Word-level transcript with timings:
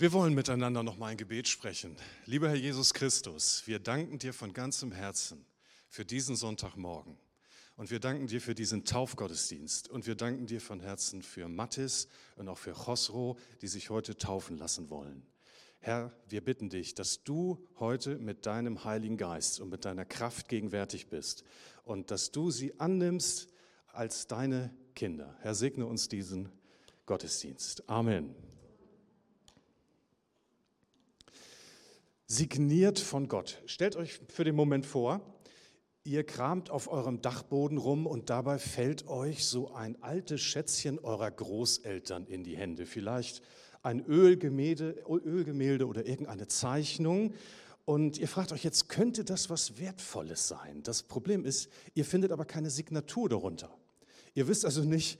Wir 0.00 0.14
wollen 0.14 0.32
miteinander 0.32 0.82
noch 0.82 0.96
mal 0.96 1.08
ein 1.08 1.18
Gebet 1.18 1.46
sprechen. 1.46 1.94
Lieber 2.24 2.48
Herr 2.48 2.56
Jesus 2.56 2.94
Christus, 2.94 3.64
wir 3.66 3.78
danken 3.78 4.18
dir 4.18 4.32
von 4.32 4.54
ganzem 4.54 4.92
Herzen 4.92 5.44
für 5.90 6.06
diesen 6.06 6.36
Sonntagmorgen. 6.36 7.18
Und 7.76 7.90
wir 7.90 8.00
danken 8.00 8.26
dir 8.26 8.40
für 8.40 8.54
diesen 8.54 8.86
Taufgottesdienst. 8.86 9.90
Und 9.90 10.06
wir 10.06 10.14
danken 10.14 10.46
dir 10.46 10.62
von 10.62 10.80
Herzen 10.80 11.20
für 11.20 11.48
Mattis 11.48 12.08
und 12.36 12.48
auch 12.48 12.56
für 12.56 12.72
Chosro, 12.72 13.36
die 13.60 13.66
sich 13.66 13.90
heute 13.90 14.16
taufen 14.16 14.56
lassen 14.56 14.88
wollen. 14.88 15.22
Herr, 15.80 16.14
wir 16.30 16.42
bitten 16.42 16.70
dich, 16.70 16.94
dass 16.94 17.22
du 17.22 17.62
heute 17.78 18.16
mit 18.16 18.46
deinem 18.46 18.84
Heiligen 18.84 19.18
Geist 19.18 19.60
und 19.60 19.68
mit 19.68 19.84
deiner 19.84 20.06
Kraft 20.06 20.48
gegenwärtig 20.48 21.08
bist 21.08 21.44
und 21.84 22.10
dass 22.10 22.32
du 22.32 22.50
sie 22.50 22.80
annimmst 22.80 23.50
als 23.88 24.26
deine 24.26 24.74
Kinder. 24.94 25.36
Herr, 25.42 25.54
segne 25.54 25.84
uns 25.84 26.08
diesen 26.08 26.48
Gottesdienst. 27.04 27.86
Amen. 27.86 28.34
Signiert 32.30 33.00
von 33.00 33.26
Gott. 33.26 33.60
Stellt 33.66 33.96
euch 33.96 34.20
für 34.28 34.44
den 34.44 34.54
Moment 34.54 34.86
vor, 34.86 35.20
ihr 36.04 36.22
kramt 36.22 36.70
auf 36.70 36.86
eurem 36.86 37.20
Dachboden 37.20 37.76
rum 37.76 38.06
und 38.06 38.30
dabei 38.30 38.60
fällt 38.60 39.08
euch 39.08 39.44
so 39.44 39.74
ein 39.74 40.00
altes 40.00 40.40
Schätzchen 40.40 41.00
eurer 41.00 41.28
Großeltern 41.32 42.26
in 42.26 42.44
die 42.44 42.56
Hände. 42.56 42.86
Vielleicht 42.86 43.42
ein 43.82 44.04
Ölgemälde, 44.06 45.02
Ölgemälde 45.08 45.88
oder 45.88 46.06
irgendeine 46.06 46.46
Zeichnung. 46.46 47.34
Und 47.84 48.16
ihr 48.16 48.28
fragt 48.28 48.52
euch 48.52 48.62
jetzt, 48.62 48.88
könnte 48.88 49.24
das 49.24 49.50
was 49.50 49.80
Wertvolles 49.80 50.46
sein? 50.46 50.84
Das 50.84 51.02
Problem 51.02 51.44
ist, 51.44 51.68
ihr 51.94 52.04
findet 52.04 52.30
aber 52.30 52.44
keine 52.44 52.70
Signatur 52.70 53.28
darunter. 53.28 53.76
Ihr 54.34 54.46
wisst 54.46 54.64
also 54.64 54.84
nicht, 54.84 55.18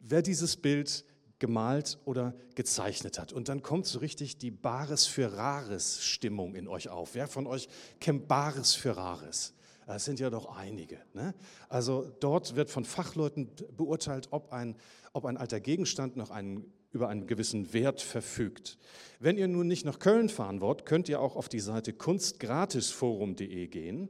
wer 0.00 0.20
dieses 0.20 0.56
Bild 0.56 1.04
gemalt 1.44 1.98
oder 2.06 2.34
gezeichnet 2.54 3.18
hat. 3.18 3.34
Und 3.34 3.50
dann 3.50 3.60
kommt 3.60 3.84
so 3.84 3.98
richtig 3.98 4.38
die 4.38 4.50
Bares 4.50 5.04
für 5.04 5.34
Rares 5.34 6.02
Stimmung 6.02 6.54
in 6.54 6.68
euch 6.68 6.88
auf. 6.88 7.14
Wer 7.14 7.28
von 7.28 7.46
euch 7.46 7.68
kennt 8.00 8.28
Bares 8.28 8.72
für 8.72 8.96
Rares? 8.96 9.52
Es 9.86 10.06
sind 10.06 10.20
ja 10.20 10.30
doch 10.30 10.56
einige. 10.56 11.02
Ne? 11.12 11.34
Also 11.68 12.10
dort 12.20 12.56
wird 12.56 12.70
von 12.70 12.86
Fachleuten 12.86 13.50
beurteilt, 13.76 14.28
ob 14.30 14.54
ein, 14.54 14.74
ob 15.12 15.26
ein 15.26 15.36
alter 15.36 15.60
Gegenstand 15.60 16.16
noch 16.16 16.30
einen, 16.30 16.72
über 16.92 17.10
einen 17.10 17.26
gewissen 17.26 17.74
Wert 17.74 18.00
verfügt. 18.00 18.78
Wenn 19.20 19.36
ihr 19.36 19.46
nun 19.46 19.66
nicht 19.66 19.84
nach 19.84 19.98
Köln 19.98 20.30
fahren 20.30 20.62
wollt, 20.62 20.86
könnt 20.86 21.10
ihr 21.10 21.20
auch 21.20 21.36
auf 21.36 21.50
die 21.50 21.60
Seite 21.60 21.92
kunstgratisforum.de 21.92 23.66
gehen, 23.66 24.08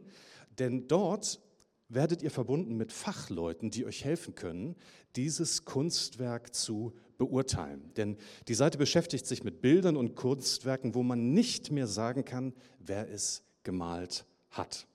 denn 0.60 0.86
dort 0.86 1.40
werdet 1.88 2.22
ihr 2.22 2.30
verbunden 2.30 2.76
mit 2.76 2.92
Fachleuten, 2.92 3.72
die 3.72 3.84
euch 3.84 4.04
helfen 4.04 4.36
können, 4.36 4.76
dieses 5.16 5.64
Kunstwerk 5.64 6.54
zu 6.54 6.94
beurteilen. 7.18 7.92
Denn 7.96 8.16
die 8.48 8.54
Seite 8.54 8.78
beschäftigt 8.78 9.26
sich 9.26 9.44
mit 9.44 9.60
Bildern 9.60 9.96
und 9.96 10.14
Kunstwerken, 10.14 10.94
wo 10.94 11.02
man 11.02 11.32
nicht 11.32 11.70
mehr 11.70 11.86
sagen 11.86 12.24
kann, 12.24 12.52
wer 12.78 13.10
es 13.10 13.42
gemalt 13.62 14.24
hat. 14.50 14.86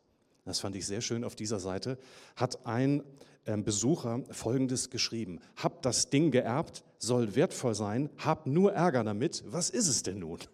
Das 0.46 0.60
fand 0.60 0.76
ich 0.76 0.86
sehr 0.86 1.02
schön 1.02 1.24
auf 1.24 1.36
dieser 1.36 1.60
Seite. 1.60 1.98
Hat 2.36 2.66
ein 2.66 3.04
ähm, 3.46 3.64
Besucher 3.64 4.24
Folgendes 4.32 4.90
geschrieben. 4.90 5.40
Hab 5.56 5.82
das 5.82 6.10
Ding 6.10 6.32
geerbt, 6.32 6.84
soll 6.98 7.36
wertvoll 7.36 7.76
sein, 7.76 8.10
hab 8.18 8.48
nur 8.48 8.74
Ärger 8.74 9.04
damit. 9.04 9.44
Was 9.48 9.70
ist 9.70 9.88
es 9.88 10.04
denn 10.04 10.20
nun? 10.20 10.40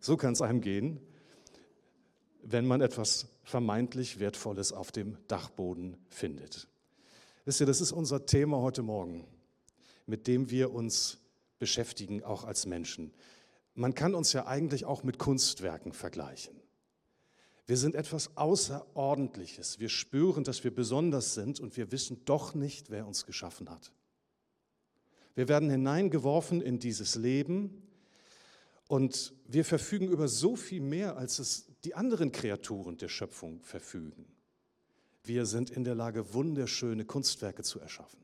So 0.00 0.16
kann 0.16 0.32
es 0.32 0.40
einem 0.40 0.60
gehen, 0.60 1.00
wenn 2.42 2.66
man 2.66 2.80
etwas 2.80 3.26
vermeintlich 3.42 4.20
Wertvolles 4.20 4.72
auf 4.72 4.92
dem 4.92 5.18
Dachboden 5.26 5.96
findet. 6.08 6.68
Wisst 7.48 7.60
ihr, 7.60 7.66
das 7.66 7.80
ist 7.80 7.92
unser 7.92 8.26
Thema 8.26 8.58
heute 8.58 8.82
Morgen, 8.82 9.26
mit 10.04 10.26
dem 10.26 10.50
wir 10.50 10.74
uns 10.74 11.16
beschäftigen, 11.58 12.22
auch 12.22 12.44
als 12.44 12.66
Menschen. 12.66 13.10
Man 13.72 13.94
kann 13.94 14.14
uns 14.14 14.34
ja 14.34 14.46
eigentlich 14.46 14.84
auch 14.84 15.02
mit 15.02 15.16
Kunstwerken 15.16 15.94
vergleichen. 15.94 16.54
Wir 17.66 17.78
sind 17.78 17.94
etwas 17.94 18.36
Außerordentliches. 18.36 19.80
Wir 19.80 19.88
spüren, 19.88 20.44
dass 20.44 20.62
wir 20.62 20.74
besonders 20.74 21.32
sind 21.32 21.58
und 21.58 21.78
wir 21.78 21.90
wissen 21.90 22.22
doch 22.26 22.54
nicht, 22.54 22.90
wer 22.90 23.06
uns 23.06 23.24
geschaffen 23.24 23.70
hat. 23.70 23.92
Wir 25.34 25.48
werden 25.48 25.70
hineingeworfen 25.70 26.60
in 26.60 26.78
dieses 26.78 27.14
Leben 27.14 27.82
und 28.88 29.32
wir 29.46 29.64
verfügen 29.64 30.08
über 30.08 30.28
so 30.28 30.54
viel 30.54 30.82
mehr, 30.82 31.16
als 31.16 31.38
es 31.38 31.64
die 31.82 31.94
anderen 31.94 32.30
Kreaturen 32.30 32.98
der 32.98 33.08
Schöpfung 33.08 33.62
verfügen. 33.62 34.26
Wir 35.28 35.44
sind 35.44 35.68
in 35.68 35.84
der 35.84 35.94
Lage, 35.94 36.32
wunderschöne 36.32 37.04
Kunstwerke 37.04 37.62
zu 37.62 37.78
erschaffen. 37.78 38.18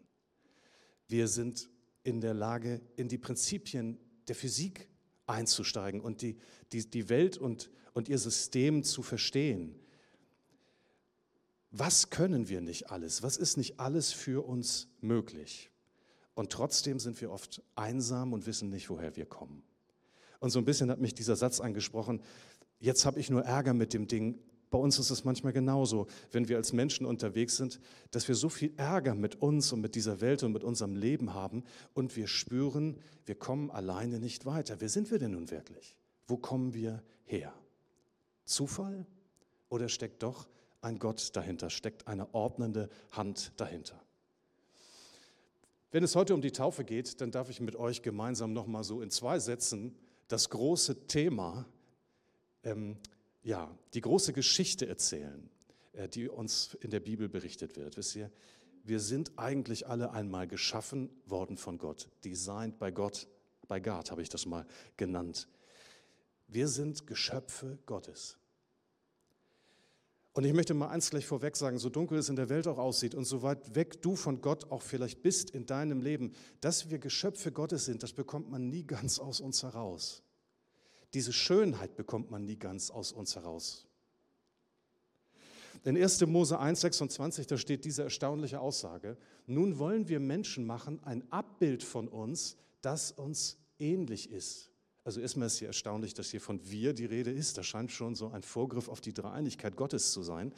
Wir 1.06 1.28
sind 1.28 1.68
in 2.02 2.22
der 2.22 2.32
Lage, 2.32 2.80
in 2.96 3.08
die 3.08 3.18
Prinzipien 3.18 3.98
der 4.26 4.34
Physik 4.34 4.88
einzusteigen 5.26 6.00
und 6.00 6.22
die, 6.22 6.38
die, 6.72 6.88
die 6.88 7.10
Welt 7.10 7.36
und, 7.36 7.70
und 7.92 8.08
ihr 8.08 8.16
System 8.16 8.82
zu 8.84 9.02
verstehen. 9.02 9.78
Was 11.70 12.08
können 12.08 12.48
wir 12.48 12.62
nicht 12.62 12.90
alles? 12.90 13.22
Was 13.22 13.36
ist 13.36 13.58
nicht 13.58 13.78
alles 13.78 14.10
für 14.10 14.46
uns 14.46 14.88
möglich? 15.02 15.70
Und 16.32 16.52
trotzdem 16.52 16.98
sind 16.98 17.20
wir 17.20 17.30
oft 17.30 17.62
einsam 17.76 18.32
und 18.32 18.46
wissen 18.46 18.70
nicht, 18.70 18.88
woher 18.88 19.14
wir 19.14 19.26
kommen. 19.26 19.62
Und 20.40 20.50
so 20.50 20.58
ein 20.58 20.64
bisschen 20.64 20.90
hat 20.90 21.00
mich 21.00 21.14
dieser 21.14 21.36
Satz 21.36 21.60
angesprochen, 21.60 22.22
jetzt 22.80 23.04
habe 23.04 23.20
ich 23.20 23.28
nur 23.28 23.42
Ärger 23.42 23.74
mit 23.74 23.92
dem 23.92 24.08
Ding, 24.08 24.38
bei 24.74 24.80
uns 24.80 24.98
ist 24.98 25.10
es 25.10 25.22
manchmal 25.22 25.52
genauso, 25.52 26.08
wenn 26.32 26.48
wir 26.48 26.56
als 26.56 26.72
Menschen 26.72 27.06
unterwegs 27.06 27.56
sind, 27.58 27.78
dass 28.10 28.26
wir 28.26 28.34
so 28.34 28.48
viel 28.48 28.72
Ärger 28.76 29.14
mit 29.14 29.40
uns 29.40 29.72
und 29.72 29.80
mit 29.80 29.94
dieser 29.94 30.20
Welt 30.20 30.42
und 30.42 30.50
mit 30.50 30.64
unserem 30.64 30.96
Leben 30.96 31.32
haben 31.32 31.62
und 31.92 32.16
wir 32.16 32.26
spüren, 32.26 32.98
wir 33.24 33.36
kommen 33.36 33.70
alleine 33.70 34.18
nicht 34.18 34.46
weiter. 34.46 34.80
Wer 34.80 34.88
sind 34.88 35.12
wir 35.12 35.20
denn 35.20 35.30
nun 35.30 35.52
wirklich? 35.52 35.96
Wo 36.26 36.38
kommen 36.38 36.74
wir 36.74 37.04
her? 37.22 37.54
Zufall? 38.46 39.06
Oder 39.68 39.88
steckt 39.88 40.24
doch 40.24 40.48
ein 40.80 40.98
Gott 40.98 41.36
dahinter, 41.36 41.70
steckt 41.70 42.08
eine 42.08 42.34
ordnende 42.34 42.90
Hand 43.12 43.52
dahinter? 43.56 44.02
Wenn 45.92 46.02
es 46.02 46.16
heute 46.16 46.34
um 46.34 46.42
die 46.42 46.50
Taufe 46.50 46.82
geht, 46.82 47.20
dann 47.20 47.30
darf 47.30 47.48
ich 47.48 47.60
mit 47.60 47.76
euch 47.76 48.02
gemeinsam 48.02 48.52
nochmal 48.52 48.82
so 48.82 49.02
in 49.02 49.12
zwei 49.12 49.38
Sätzen 49.38 49.94
das 50.26 50.50
große 50.50 51.06
Thema 51.06 51.64
ähm, 52.64 52.96
ja, 53.44 53.70
die 53.92 54.00
große 54.00 54.32
Geschichte 54.32 54.88
erzählen, 54.88 55.48
äh, 55.92 56.08
die 56.08 56.28
uns 56.28 56.74
in 56.80 56.90
der 56.90 57.00
Bibel 57.00 57.28
berichtet 57.28 57.76
wird. 57.76 57.96
Wisst 57.96 58.16
ihr, 58.16 58.30
wir 58.82 59.00
sind 59.00 59.32
eigentlich 59.36 59.86
alle 59.86 60.10
einmal 60.10 60.48
geschaffen 60.48 61.10
worden 61.26 61.56
von 61.56 61.78
Gott, 61.78 62.08
designed 62.24 62.78
by 62.78 62.90
Gott, 62.90 63.28
by 63.68 63.80
God 63.80 64.10
habe 64.10 64.22
ich 64.22 64.28
das 64.28 64.44
mal 64.46 64.66
genannt. 64.96 65.48
Wir 66.48 66.68
sind 66.68 67.06
Geschöpfe 67.06 67.78
Gottes. 67.86 68.38
Und 70.32 70.44
ich 70.44 70.52
möchte 70.52 70.74
mal 70.74 70.88
eins 70.88 71.10
gleich 71.10 71.26
vorweg 71.26 71.56
sagen, 71.56 71.78
so 71.78 71.88
dunkel 71.88 72.18
es 72.18 72.28
in 72.28 72.34
der 72.34 72.48
Welt 72.48 72.66
auch 72.66 72.78
aussieht 72.78 73.14
und 73.14 73.24
so 73.24 73.42
weit 73.42 73.76
weg 73.76 74.02
du 74.02 74.16
von 74.16 74.40
Gott 74.40 74.70
auch 74.70 74.82
vielleicht 74.82 75.22
bist 75.22 75.50
in 75.50 75.64
deinem 75.64 76.02
Leben, 76.02 76.32
dass 76.60 76.90
wir 76.90 76.98
Geschöpfe 76.98 77.52
Gottes 77.52 77.84
sind, 77.84 78.02
das 78.02 78.12
bekommt 78.12 78.50
man 78.50 78.68
nie 78.68 78.84
ganz 78.84 79.20
aus 79.20 79.40
uns 79.40 79.62
heraus. 79.62 80.23
Diese 81.14 81.32
Schönheit 81.32 81.96
bekommt 81.96 82.30
man 82.30 82.44
nie 82.44 82.56
ganz 82.56 82.90
aus 82.90 83.12
uns 83.12 83.36
heraus. 83.36 83.86
In 85.84 85.96
1. 85.96 86.26
Mose 86.26 86.58
1, 86.58 86.80
26, 86.80 87.46
da 87.46 87.58
steht 87.58 87.84
diese 87.84 88.02
erstaunliche 88.02 88.58
Aussage, 88.58 89.16
nun 89.46 89.78
wollen 89.78 90.08
wir 90.08 90.18
Menschen 90.18 90.66
machen, 90.66 91.02
ein 91.04 91.30
Abbild 91.30 91.82
von 91.82 92.08
uns, 92.08 92.56
das 92.80 93.12
uns 93.12 93.58
ähnlich 93.78 94.30
ist. 94.30 94.70
Also 95.04 95.20
erstmal 95.20 95.48
ist 95.48 95.58
hier 95.58 95.68
erstaunlich, 95.68 96.14
dass 96.14 96.30
hier 96.30 96.40
von 96.40 96.58
wir 96.70 96.94
die 96.94 97.04
Rede 97.04 97.30
ist. 97.30 97.58
Das 97.58 97.66
scheint 97.66 97.92
schon 97.92 98.14
so 98.14 98.28
ein 98.28 98.42
Vorgriff 98.42 98.88
auf 98.88 99.02
die 99.02 99.12
Dreieinigkeit 99.12 99.76
Gottes 99.76 100.12
zu 100.12 100.22
sein. 100.22 100.54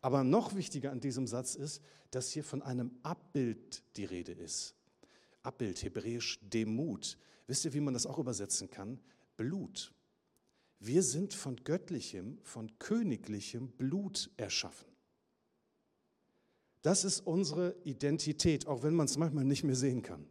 Aber 0.00 0.24
noch 0.24 0.54
wichtiger 0.54 0.90
an 0.90 1.00
diesem 1.00 1.26
Satz 1.26 1.54
ist, 1.54 1.82
dass 2.10 2.30
hier 2.30 2.42
von 2.42 2.62
einem 2.62 2.92
Abbild 3.02 3.82
die 3.96 4.06
Rede 4.06 4.32
ist. 4.32 4.74
Abbild, 5.42 5.82
hebräisch 5.82 6.38
Demut. 6.40 7.18
Wisst 7.46 7.66
ihr, 7.66 7.74
wie 7.74 7.80
man 7.80 7.92
das 7.92 8.06
auch 8.06 8.18
übersetzen 8.18 8.70
kann? 8.70 8.98
Blut. 9.36 9.92
Wir 10.80 11.02
sind 11.02 11.34
von 11.34 11.56
göttlichem, 11.62 12.38
von 12.42 12.78
königlichem 12.78 13.68
Blut 13.68 14.30
erschaffen. 14.38 14.88
Das 16.80 17.04
ist 17.04 17.20
unsere 17.20 17.76
Identität, 17.84 18.66
auch 18.66 18.82
wenn 18.82 18.94
man 18.94 19.04
es 19.04 19.18
manchmal 19.18 19.44
nicht 19.44 19.62
mehr 19.62 19.76
sehen 19.76 20.02
kann, 20.02 20.26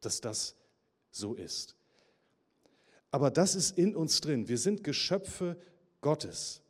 dass 0.00 0.22
das 0.22 0.56
so 1.10 1.34
ist. 1.34 1.76
Aber 3.10 3.30
das 3.30 3.54
ist 3.54 3.76
in 3.76 3.94
uns 3.94 4.22
drin. 4.22 4.48
Wir 4.48 4.58
sind 4.58 4.82
Geschöpfe 4.82 5.60
Gottes. 6.00 6.62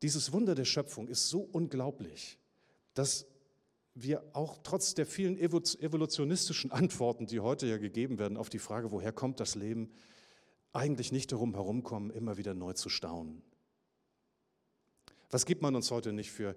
Dieses 0.00 0.32
Wunder 0.32 0.54
der 0.54 0.64
Schöpfung 0.64 1.08
ist 1.08 1.28
so 1.28 1.42
unglaublich, 1.52 2.38
dass 2.94 3.26
wir 3.94 4.22
auch 4.34 4.58
trotz 4.62 4.94
der 4.94 5.06
vielen 5.06 5.36
evolutionistischen 5.38 6.70
Antworten, 6.70 7.26
die 7.26 7.40
heute 7.40 7.66
ja 7.66 7.78
gegeben 7.78 8.18
werden 8.18 8.36
auf 8.36 8.48
die 8.48 8.58
Frage, 8.58 8.92
woher 8.92 9.12
kommt 9.12 9.40
das 9.40 9.54
Leben, 9.54 9.90
eigentlich 10.72 11.12
nicht 11.12 11.32
darum 11.32 11.54
herumkommen, 11.54 12.10
immer 12.10 12.36
wieder 12.36 12.54
neu 12.54 12.72
zu 12.74 12.88
staunen. 12.88 13.42
Was 15.30 15.46
gibt 15.46 15.62
man 15.62 15.76
uns 15.76 15.90
heute 15.92 16.12
nicht 16.12 16.32
für, 16.32 16.56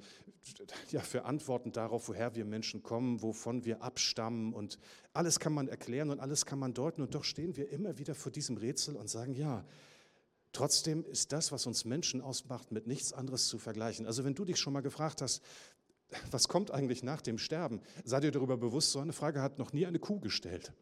ja, 0.91 1.01
für 1.01 1.25
Antworten 1.25 1.71
darauf, 1.71 2.07
woher 2.09 2.35
wir 2.35 2.43
Menschen 2.43 2.81
kommen, 2.81 3.21
wovon 3.21 3.65
wir 3.65 3.83
abstammen 3.83 4.51
und 4.53 4.79
alles 5.13 5.39
kann 5.39 5.53
man 5.53 5.67
erklären 5.67 6.09
und 6.09 6.19
alles 6.19 6.45
kann 6.45 6.57
man 6.57 6.73
deuten 6.73 7.03
und 7.03 7.13
doch 7.13 7.23
stehen 7.23 7.55
wir 7.55 7.69
immer 7.69 7.99
wieder 7.99 8.15
vor 8.15 8.31
diesem 8.31 8.57
Rätsel 8.57 8.95
und 8.95 9.09
sagen, 9.09 9.35
ja, 9.35 9.63
trotzdem 10.53 11.05
ist 11.05 11.31
das, 11.31 11.51
was 11.51 11.67
uns 11.67 11.85
Menschen 11.85 12.19
ausmacht, 12.19 12.71
mit 12.71 12.87
nichts 12.87 13.13
anderes 13.13 13.47
zu 13.47 13.59
vergleichen. 13.59 14.07
Also 14.07 14.23
wenn 14.23 14.33
du 14.33 14.43
dich 14.43 14.57
schon 14.57 14.73
mal 14.73 14.81
gefragt 14.81 15.21
hast, 15.21 15.43
was 16.31 16.47
kommt 16.47 16.71
eigentlich 16.71 17.03
nach 17.03 17.21
dem 17.21 17.37
Sterben, 17.37 17.81
sei 18.03 18.19
dir 18.19 18.31
darüber 18.31 18.57
bewusst, 18.57 18.91
so 18.91 18.99
eine 18.99 19.13
Frage 19.13 19.41
hat 19.41 19.59
noch 19.59 19.73
nie 19.73 19.85
eine 19.85 19.99
Kuh 19.99 20.19
gestellt. 20.19 20.73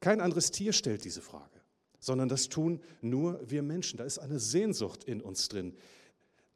Kein 0.00 0.20
anderes 0.20 0.50
Tier 0.50 0.72
stellt 0.72 1.04
diese 1.04 1.20
Frage, 1.20 1.60
sondern 1.98 2.28
das 2.28 2.48
tun 2.48 2.80
nur 3.00 3.40
wir 3.48 3.62
Menschen. 3.62 3.98
Da 3.98 4.04
ist 4.04 4.18
eine 4.18 4.38
Sehnsucht 4.38 5.04
in 5.04 5.20
uns 5.20 5.48
drin 5.48 5.76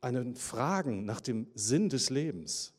einen 0.05 0.37
Fragen 0.37 1.07
nach 1.07 1.21
dem 1.21 1.47
Sinn 1.55 1.89
des 1.89 2.11
Lebens. 2.11 2.74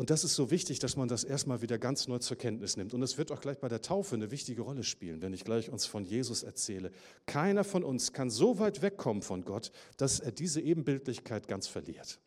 Und 0.00 0.08
das 0.08 0.24
ist 0.24 0.34
so 0.34 0.50
wichtig, 0.50 0.78
dass 0.78 0.96
man 0.96 1.08
das 1.08 1.24
erstmal 1.24 1.60
wieder 1.60 1.76
ganz 1.76 2.08
neu 2.08 2.16
zur 2.20 2.38
Kenntnis 2.38 2.78
nimmt. 2.78 2.94
Und 2.94 3.02
es 3.02 3.18
wird 3.18 3.30
auch 3.30 3.42
gleich 3.42 3.58
bei 3.58 3.68
der 3.68 3.82
Taufe 3.82 4.14
eine 4.14 4.30
wichtige 4.30 4.62
Rolle 4.62 4.82
spielen, 4.82 5.20
wenn 5.20 5.34
ich 5.34 5.44
gleich 5.44 5.68
uns 5.68 5.84
von 5.84 6.06
Jesus 6.06 6.42
erzähle. 6.42 6.90
Keiner 7.26 7.64
von 7.64 7.84
uns 7.84 8.14
kann 8.14 8.30
so 8.30 8.58
weit 8.58 8.80
wegkommen 8.80 9.22
von 9.22 9.44
Gott, 9.44 9.72
dass 9.98 10.18
er 10.18 10.32
diese 10.32 10.62
Ebenbildlichkeit 10.62 11.48
ganz 11.48 11.66
verliert. 11.66 12.18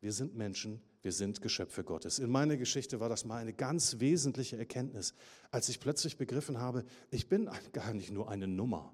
Wir 0.00 0.12
sind 0.12 0.34
Menschen, 0.34 0.82
wir 1.02 1.12
sind 1.12 1.42
Geschöpfe 1.42 1.84
Gottes. 1.84 2.18
In 2.18 2.28
meiner 2.28 2.56
Geschichte 2.56 2.98
war 2.98 3.08
das 3.08 3.24
mal 3.24 3.36
eine 3.36 3.52
ganz 3.52 4.00
wesentliche 4.00 4.56
Erkenntnis, 4.56 5.14
als 5.52 5.68
ich 5.68 5.78
plötzlich 5.78 6.16
begriffen 6.16 6.58
habe, 6.58 6.84
ich 7.12 7.28
bin 7.28 7.48
gar 7.72 7.94
nicht 7.94 8.10
nur 8.10 8.28
eine 8.28 8.48
Nummer. 8.48 8.92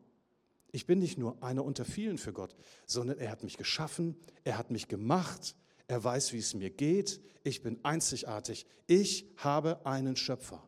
Ich 0.71 0.85
bin 0.85 0.99
nicht 0.99 1.17
nur 1.17 1.43
einer 1.43 1.65
unter 1.65 1.87
vielen 1.87 2.19
für 2.19 2.35
Gott, 2.35 2.55
sondern 2.85 3.17
er 3.17 3.31
hat 3.31 3.43
mich 3.43 3.57
geschaffen, 3.57 4.17
er 4.45 4.59
hat 4.59 4.71
mich 4.71 4.87
gemacht, 4.87 5.57
er 5.91 6.03
weiß, 6.05 6.33
wie 6.33 6.39
es 6.39 6.55
mir 6.55 6.71
geht, 6.71 7.21
ich 7.43 7.63
bin 7.63 7.81
einzigartig, 7.83 8.65
ich 8.87 9.27
habe 9.37 9.85
einen 9.85 10.17
Schöpfer. 10.17 10.63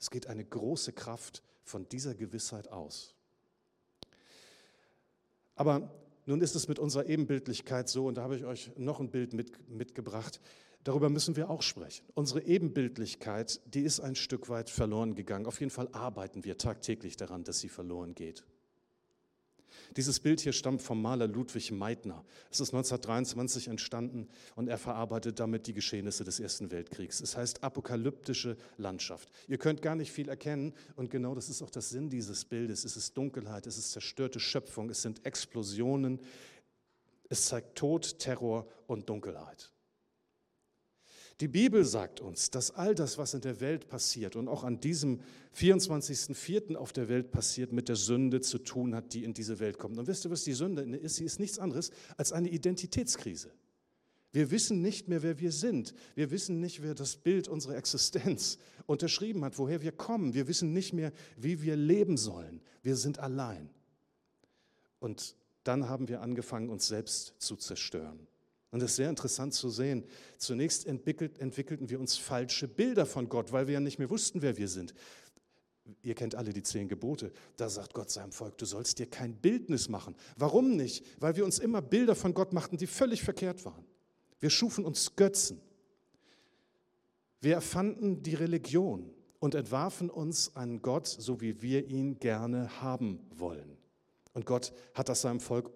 Es 0.00 0.10
geht 0.10 0.26
eine 0.26 0.44
große 0.44 0.92
Kraft 0.92 1.42
von 1.62 1.88
dieser 1.88 2.14
Gewissheit 2.14 2.68
aus. 2.68 3.14
Aber 5.54 5.90
nun 6.26 6.40
ist 6.40 6.56
es 6.56 6.66
mit 6.66 6.80
unserer 6.80 7.06
Ebenbildlichkeit 7.06 7.88
so, 7.88 8.06
und 8.06 8.16
da 8.16 8.22
habe 8.22 8.36
ich 8.36 8.44
euch 8.44 8.72
noch 8.76 8.98
ein 8.98 9.10
Bild 9.10 9.32
mit, 9.32 9.68
mitgebracht, 9.70 10.40
darüber 10.82 11.08
müssen 11.08 11.36
wir 11.36 11.50
auch 11.50 11.62
sprechen. 11.62 12.04
Unsere 12.14 12.42
Ebenbildlichkeit, 12.42 13.60
die 13.72 13.82
ist 13.82 14.00
ein 14.00 14.16
Stück 14.16 14.48
weit 14.48 14.70
verloren 14.70 15.14
gegangen. 15.14 15.46
Auf 15.46 15.60
jeden 15.60 15.70
Fall 15.70 15.88
arbeiten 15.92 16.44
wir 16.44 16.58
tagtäglich 16.58 17.16
daran, 17.16 17.44
dass 17.44 17.60
sie 17.60 17.68
verloren 17.68 18.16
geht. 18.16 18.44
Dieses 19.96 20.20
Bild 20.20 20.40
hier 20.40 20.52
stammt 20.52 20.82
vom 20.82 21.00
Maler 21.00 21.28
Ludwig 21.28 21.70
Meitner. 21.72 22.24
Es 22.50 22.60
ist 22.60 22.74
1923 22.74 23.68
entstanden 23.68 24.28
und 24.54 24.68
er 24.68 24.78
verarbeitet 24.78 25.40
damit 25.40 25.66
die 25.66 25.74
Geschehnisse 25.74 26.24
des 26.24 26.40
Ersten 26.40 26.70
Weltkriegs. 26.70 27.20
Es 27.20 27.36
heißt 27.36 27.62
apokalyptische 27.62 28.56
Landschaft. 28.76 29.30
Ihr 29.48 29.58
könnt 29.58 29.82
gar 29.82 29.96
nicht 29.96 30.12
viel 30.12 30.28
erkennen 30.28 30.74
und 30.96 31.10
genau 31.10 31.34
das 31.34 31.48
ist 31.48 31.62
auch 31.62 31.70
der 31.70 31.82
Sinn 31.82 32.10
dieses 32.10 32.44
Bildes. 32.44 32.84
Es 32.84 32.96
ist 32.96 33.16
Dunkelheit, 33.16 33.66
es 33.66 33.78
ist 33.78 33.92
zerstörte 33.92 34.40
Schöpfung, 34.40 34.90
es 34.90 35.02
sind 35.02 35.24
Explosionen, 35.26 36.20
es 37.28 37.46
zeigt 37.46 37.76
Tod, 37.76 38.18
Terror 38.18 38.66
und 38.86 39.08
Dunkelheit. 39.08 39.73
Die 41.40 41.48
Bibel 41.48 41.84
sagt 41.84 42.20
uns, 42.20 42.50
dass 42.50 42.70
all 42.70 42.94
das, 42.94 43.18
was 43.18 43.34
in 43.34 43.40
der 43.40 43.60
Welt 43.60 43.88
passiert 43.88 44.36
und 44.36 44.46
auch 44.46 44.62
an 44.62 44.80
diesem 44.80 45.20
24.04. 45.56 46.76
auf 46.76 46.92
der 46.92 47.08
Welt 47.08 47.32
passiert, 47.32 47.72
mit 47.72 47.88
der 47.88 47.96
Sünde 47.96 48.40
zu 48.40 48.58
tun 48.58 48.94
hat, 48.94 49.14
die 49.14 49.24
in 49.24 49.34
diese 49.34 49.58
Welt 49.58 49.78
kommt. 49.78 49.98
Und 49.98 50.06
wisst 50.06 50.24
ihr, 50.24 50.30
was 50.30 50.44
die 50.44 50.52
Sünde 50.52 50.82
ist? 50.82 51.16
Sie 51.16 51.24
ist 51.24 51.40
nichts 51.40 51.58
anderes 51.58 51.90
als 52.16 52.32
eine 52.32 52.48
Identitätskrise. 52.48 53.50
Wir 54.30 54.50
wissen 54.50 54.80
nicht 54.80 55.08
mehr, 55.08 55.22
wer 55.22 55.38
wir 55.38 55.52
sind. 55.52 55.94
Wir 56.14 56.30
wissen 56.30 56.60
nicht, 56.60 56.82
wer 56.82 56.94
das 56.94 57.16
Bild 57.16 57.48
unserer 57.48 57.76
Existenz 57.76 58.58
unterschrieben 58.86 59.44
hat, 59.44 59.58
woher 59.58 59.82
wir 59.82 59.92
kommen. 59.92 60.34
Wir 60.34 60.46
wissen 60.46 60.72
nicht 60.72 60.92
mehr, 60.92 61.12
wie 61.36 61.62
wir 61.62 61.76
leben 61.76 62.16
sollen. 62.16 62.60
Wir 62.82 62.96
sind 62.96 63.18
allein. 63.18 63.70
Und 65.00 65.36
dann 65.64 65.88
haben 65.88 66.08
wir 66.08 66.20
angefangen, 66.20 66.68
uns 66.68 66.86
selbst 66.86 67.34
zu 67.38 67.56
zerstören. 67.56 68.26
Und 68.74 68.82
es 68.82 68.90
ist 68.90 68.96
sehr 68.96 69.08
interessant 69.08 69.54
zu 69.54 69.70
sehen. 69.70 70.02
Zunächst 70.36 70.84
entwickelt, 70.84 71.38
entwickelten 71.38 71.90
wir 71.90 72.00
uns 72.00 72.16
falsche 72.16 72.66
Bilder 72.66 73.06
von 73.06 73.28
Gott, 73.28 73.52
weil 73.52 73.68
wir 73.68 73.74
ja 73.74 73.78
nicht 73.78 74.00
mehr 74.00 74.10
wussten, 74.10 74.42
wer 74.42 74.56
wir 74.56 74.66
sind. 74.66 74.94
Ihr 76.02 76.16
kennt 76.16 76.34
alle 76.34 76.52
die 76.52 76.64
zehn 76.64 76.88
Gebote. 76.88 77.30
Da 77.56 77.68
sagt 77.68 77.94
Gott 77.94 78.10
seinem 78.10 78.32
Volk, 78.32 78.58
du 78.58 78.66
sollst 78.66 78.98
dir 78.98 79.06
kein 79.06 79.36
Bildnis 79.36 79.88
machen. 79.88 80.16
Warum 80.36 80.74
nicht? 80.74 81.06
Weil 81.20 81.36
wir 81.36 81.44
uns 81.44 81.60
immer 81.60 81.82
Bilder 81.82 82.16
von 82.16 82.34
Gott 82.34 82.52
machten, 82.52 82.76
die 82.76 82.88
völlig 82.88 83.22
verkehrt 83.22 83.64
waren. 83.64 83.84
Wir 84.40 84.50
schufen 84.50 84.84
uns 84.84 85.14
Götzen. 85.14 85.60
Wir 87.40 87.54
erfanden 87.54 88.24
die 88.24 88.34
Religion 88.34 89.08
und 89.38 89.54
entwarfen 89.54 90.10
uns 90.10 90.56
einen 90.56 90.82
Gott, 90.82 91.06
so 91.06 91.40
wie 91.40 91.62
wir 91.62 91.86
ihn 91.86 92.18
gerne 92.18 92.82
haben 92.82 93.20
wollen. 93.36 93.78
Und 94.32 94.46
Gott 94.46 94.72
hat 94.94 95.08
das 95.08 95.20
seinem 95.20 95.38
Volk 95.38 95.70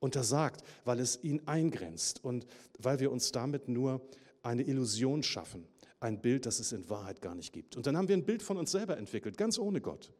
untersagt, 0.00 0.62
weil 0.84 1.00
es 1.00 1.22
ihn 1.22 1.46
eingrenzt 1.46 2.24
und 2.24 2.46
weil 2.78 3.00
wir 3.00 3.10
uns 3.10 3.32
damit 3.32 3.68
nur 3.68 4.00
eine 4.42 4.62
Illusion 4.62 5.22
schaffen, 5.22 5.66
ein 6.00 6.20
Bild, 6.20 6.46
das 6.46 6.60
es 6.60 6.72
in 6.72 6.88
Wahrheit 6.88 7.20
gar 7.20 7.34
nicht 7.34 7.52
gibt. 7.52 7.76
Und 7.76 7.86
dann 7.86 7.96
haben 7.96 8.08
wir 8.08 8.16
ein 8.16 8.24
Bild 8.24 8.42
von 8.42 8.56
uns 8.56 8.70
selber 8.70 8.96
entwickelt, 8.96 9.36
ganz 9.36 9.58
ohne 9.58 9.80
Gott. 9.80 10.12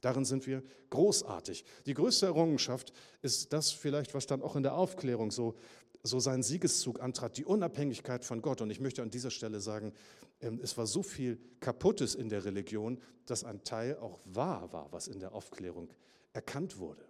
Darin 0.00 0.24
sind 0.24 0.46
wir 0.46 0.62
großartig. 0.90 1.64
Die 1.86 1.94
größte 1.94 2.26
Errungenschaft 2.26 2.92
ist 3.22 3.52
das 3.52 3.70
vielleicht, 3.70 4.14
was 4.14 4.26
dann 4.26 4.42
auch 4.42 4.56
in 4.56 4.62
der 4.62 4.74
Aufklärung 4.74 5.30
so, 5.30 5.56
so 6.02 6.20
seinen 6.20 6.42
Siegeszug 6.42 7.00
antrat, 7.00 7.36
die 7.36 7.44
Unabhängigkeit 7.44 8.24
von 8.24 8.42
Gott. 8.42 8.60
Und 8.60 8.70
ich 8.70 8.80
möchte 8.80 9.02
an 9.02 9.10
dieser 9.10 9.30
Stelle 9.30 9.60
sagen, 9.60 9.92
ähm, 10.40 10.60
es 10.62 10.76
war 10.76 10.86
so 10.86 11.02
viel 11.02 11.40
Kaputtes 11.60 12.14
in 12.14 12.28
der 12.28 12.44
Religion, 12.44 13.00
dass 13.24 13.44
ein 13.44 13.64
Teil 13.64 13.96
auch 13.98 14.20
wahr 14.24 14.72
war, 14.72 14.92
was 14.92 15.08
in 15.08 15.18
der 15.18 15.34
Aufklärung 15.34 15.88
erkannt 16.32 16.78
wurde. 16.78 17.04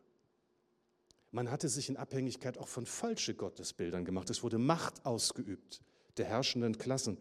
Man 1.30 1.50
hatte 1.50 1.68
sich 1.68 1.88
in 1.88 1.96
Abhängigkeit 1.96 2.58
auch 2.58 2.68
von 2.68 2.86
falschen 2.86 3.36
Gottesbildern 3.36 4.04
gemacht. 4.04 4.30
Es 4.30 4.42
wurde 4.42 4.58
Macht 4.58 5.04
ausgeübt 5.04 5.82
der 6.16 6.26
herrschenden 6.26 6.78
Klassen. 6.78 7.18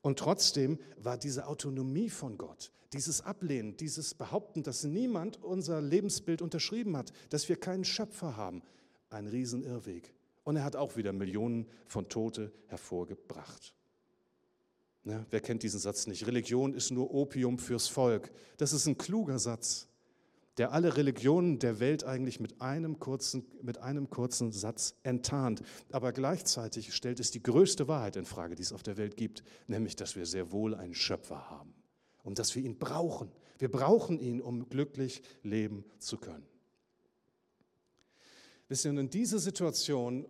Und 0.00 0.18
trotzdem 0.18 0.78
war 0.96 1.16
diese 1.16 1.46
Autonomie 1.46 2.10
von 2.10 2.38
Gott, 2.38 2.72
dieses 2.92 3.20
Ablehnen, 3.20 3.76
dieses 3.76 4.14
Behaupten, 4.14 4.62
dass 4.62 4.84
niemand 4.84 5.42
unser 5.42 5.80
Lebensbild 5.80 6.42
unterschrieben 6.42 6.96
hat, 6.96 7.12
dass 7.30 7.48
wir 7.48 7.56
keinen 7.56 7.84
Schöpfer 7.84 8.36
haben, 8.36 8.62
ein 9.10 9.26
Riesenirrweg. 9.26 10.12
Und 10.44 10.56
er 10.56 10.64
hat 10.64 10.76
auch 10.76 10.96
wieder 10.96 11.12
Millionen 11.12 11.68
von 11.86 12.08
Tote 12.08 12.52
hervorgebracht. 12.66 13.74
Ja, 15.04 15.24
wer 15.30 15.40
kennt 15.40 15.62
diesen 15.62 15.80
Satz 15.80 16.06
nicht? 16.06 16.26
Religion 16.26 16.74
ist 16.74 16.90
nur 16.90 17.12
Opium 17.12 17.58
fürs 17.58 17.88
Volk. 17.88 18.30
Das 18.56 18.72
ist 18.72 18.86
ein 18.86 18.98
kluger 18.98 19.38
Satz 19.38 19.88
der 20.58 20.72
alle 20.72 20.96
Religionen 20.96 21.58
der 21.58 21.80
Welt 21.80 22.04
eigentlich 22.04 22.40
mit 22.40 22.60
einem 22.60 22.98
kurzen, 22.98 23.46
mit 23.62 23.78
einem 23.78 24.10
kurzen 24.10 24.52
Satz 24.52 24.94
enttarnt. 25.02 25.62
Aber 25.90 26.12
gleichzeitig 26.12 26.94
stellt 26.94 27.20
es 27.20 27.30
die 27.30 27.42
größte 27.42 27.88
Wahrheit 27.88 28.16
in 28.16 28.26
Frage, 28.26 28.54
die 28.54 28.62
es 28.62 28.72
auf 28.72 28.82
der 28.82 28.96
Welt 28.96 29.16
gibt, 29.16 29.42
nämlich, 29.66 29.96
dass 29.96 30.14
wir 30.14 30.26
sehr 30.26 30.52
wohl 30.52 30.74
einen 30.74 30.94
Schöpfer 30.94 31.50
haben 31.50 31.74
und 32.22 32.38
dass 32.38 32.54
wir 32.54 32.62
ihn 32.62 32.78
brauchen. 32.78 33.32
Wir 33.58 33.70
brauchen 33.70 34.18
ihn, 34.18 34.40
um 34.40 34.68
glücklich 34.68 35.22
leben 35.42 35.84
zu 35.98 36.18
können. 36.18 36.46
Wisst 38.68 38.84
ihr, 38.84 38.90
in 38.90 39.10
diese 39.10 39.38
Situation, 39.38 40.26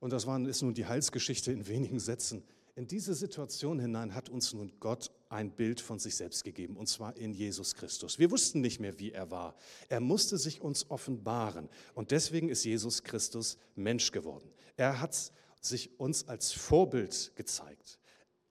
und 0.00 0.12
das 0.12 0.24
ist 0.24 0.62
nun 0.62 0.74
die 0.74 0.86
Heilsgeschichte 0.86 1.52
in 1.52 1.66
wenigen 1.68 1.98
Sätzen, 1.98 2.42
in 2.74 2.86
diese 2.86 3.14
Situation 3.14 3.80
hinein 3.80 4.14
hat 4.14 4.28
uns 4.28 4.52
nun 4.52 4.72
Gott 4.80 5.10
ein 5.28 5.50
Bild 5.50 5.80
von 5.80 5.98
sich 5.98 6.16
selbst 6.16 6.44
gegeben, 6.44 6.76
und 6.76 6.88
zwar 6.88 7.16
in 7.16 7.32
Jesus 7.32 7.74
Christus. 7.74 8.18
Wir 8.18 8.30
wussten 8.30 8.60
nicht 8.60 8.80
mehr, 8.80 8.98
wie 8.98 9.12
er 9.12 9.30
war. 9.30 9.54
Er 9.88 10.00
musste 10.00 10.38
sich 10.38 10.60
uns 10.60 10.90
offenbaren. 10.90 11.68
Und 11.94 12.10
deswegen 12.10 12.48
ist 12.48 12.64
Jesus 12.64 13.02
Christus 13.02 13.58
Mensch 13.74 14.12
geworden. 14.12 14.50
Er 14.76 15.00
hat 15.00 15.32
sich 15.60 15.98
uns 15.98 16.28
als 16.28 16.52
Vorbild 16.52 17.32
gezeigt, 17.34 17.98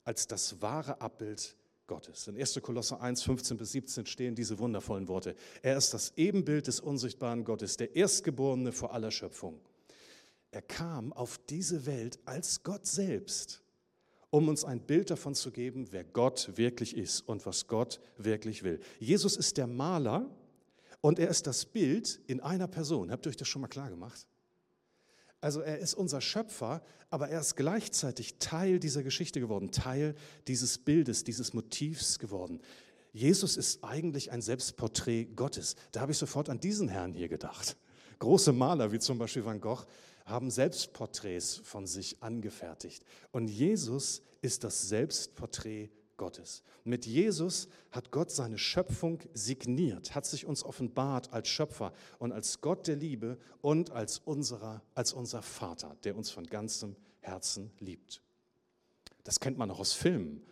als 0.03 0.27
das 0.27 0.61
wahre 0.61 0.99
Abbild 1.01 1.55
Gottes. 1.87 2.27
In 2.27 2.37
1. 2.37 2.59
Kolosser 2.61 2.99
1, 3.01 3.23
15 3.23 3.57
bis 3.57 3.71
17 3.71 4.05
stehen 4.05 4.35
diese 4.35 4.57
wundervollen 4.59 5.07
Worte. 5.07 5.35
Er 5.61 5.77
ist 5.77 5.93
das 5.93 6.13
Ebenbild 6.17 6.67
des 6.67 6.79
unsichtbaren 6.79 7.43
Gottes, 7.43 7.77
der 7.77 7.95
Erstgeborene 7.95 8.71
vor 8.71 8.93
aller 8.93 9.11
Schöpfung. 9.11 9.59
Er 10.51 10.61
kam 10.61 11.13
auf 11.13 11.37
diese 11.49 11.85
Welt 11.85 12.19
als 12.25 12.63
Gott 12.63 12.85
selbst 12.85 13.64
um 14.35 14.49
uns 14.49 14.65
ein 14.65 14.81
Bild 14.81 15.11
davon 15.11 15.33
zu 15.33 15.49
geben, 15.49 15.87
wer 15.91 16.03
Gott 16.03 16.51
wirklich 16.55 16.97
ist 16.97 17.21
und 17.21 17.45
was 17.45 17.67
Gott 17.67 18.01
wirklich 18.17 18.63
will. 18.63 18.81
Jesus 18.99 19.37
ist 19.37 19.55
der 19.55 19.65
Maler 19.65 20.29
und 20.99 21.19
er 21.19 21.29
ist 21.29 21.47
das 21.47 21.63
Bild 21.63 22.19
in 22.27 22.41
einer 22.41 22.67
Person. 22.67 23.11
Habt 23.11 23.25
ihr 23.25 23.29
euch 23.29 23.37
das 23.37 23.47
schon 23.47 23.61
mal 23.61 23.69
klar 23.69 23.89
gemacht? 23.89 24.27
Also 25.39 25.61
er 25.61 25.79
ist 25.79 25.93
unser 25.93 26.19
Schöpfer, 26.19 26.81
aber 27.09 27.29
er 27.29 27.39
ist 27.39 27.55
gleichzeitig 27.55 28.35
Teil 28.39 28.79
dieser 28.81 29.03
Geschichte 29.03 29.39
geworden, 29.39 29.71
Teil 29.71 30.15
dieses 30.49 30.79
Bildes, 30.79 31.23
dieses 31.23 31.53
Motivs 31.53 32.19
geworden. 32.19 32.59
Jesus 33.13 33.55
ist 33.55 33.85
eigentlich 33.85 34.33
ein 34.33 34.41
Selbstporträt 34.41 35.27
Gottes. 35.37 35.77
Da 35.93 36.01
habe 36.01 36.11
ich 36.11 36.17
sofort 36.17 36.49
an 36.49 36.59
diesen 36.59 36.89
Herrn 36.89 37.13
hier 37.13 37.29
gedacht. 37.29 37.77
Große 38.19 38.51
Maler 38.51 38.91
wie 38.91 38.99
zum 38.99 39.17
Beispiel 39.17 39.45
Van 39.45 39.59
Gogh 39.59 39.85
haben 40.25 40.49
Selbstporträts 40.49 41.57
von 41.63 41.85
sich 41.85 42.21
angefertigt. 42.21 43.03
Und 43.31 43.47
Jesus 43.47 44.21
ist 44.41 44.63
das 44.63 44.87
Selbstporträt 44.87 45.89
Gottes. 46.17 46.63
Mit 46.83 47.05
Jesus 47.05 47.67
hat 47.91 48.11
Gott 48.11 48.31
seine 48.31 48.57
Schöpfung 48.57 49.19
signiert, 49.33 50.15
hat 50.15 50.25
sich 50.25 50.45
uns 50.45 50.63
offenbart 50.63 51.33
als 51.33 51.47
Schöpfer 51.47 51.93
und 52.19 52.31
als 52.31 52.61
Gott 52.61 52.87
der 52.87 52.95
Liebe 52.95 53.37
und 53.61 53.91
als, 53.91 54.19
unserer, 54.19 54.81
als 54.93 55.13
unser 55.13 55.41
Vater, 55.41 55.95
der 56.03 56.15
uns 56.15 56.31
von 56.31 56.45
ganzem 56.45 56.95
Herzen 57.19 57.71
liebt. 57.79 58.21
Das 59.23 59.39
kennt 59.39 59.57
man 59.57 59.69
auch 59.71 59.79
aus 59.79 59.93
Filmen. 59.93 60.43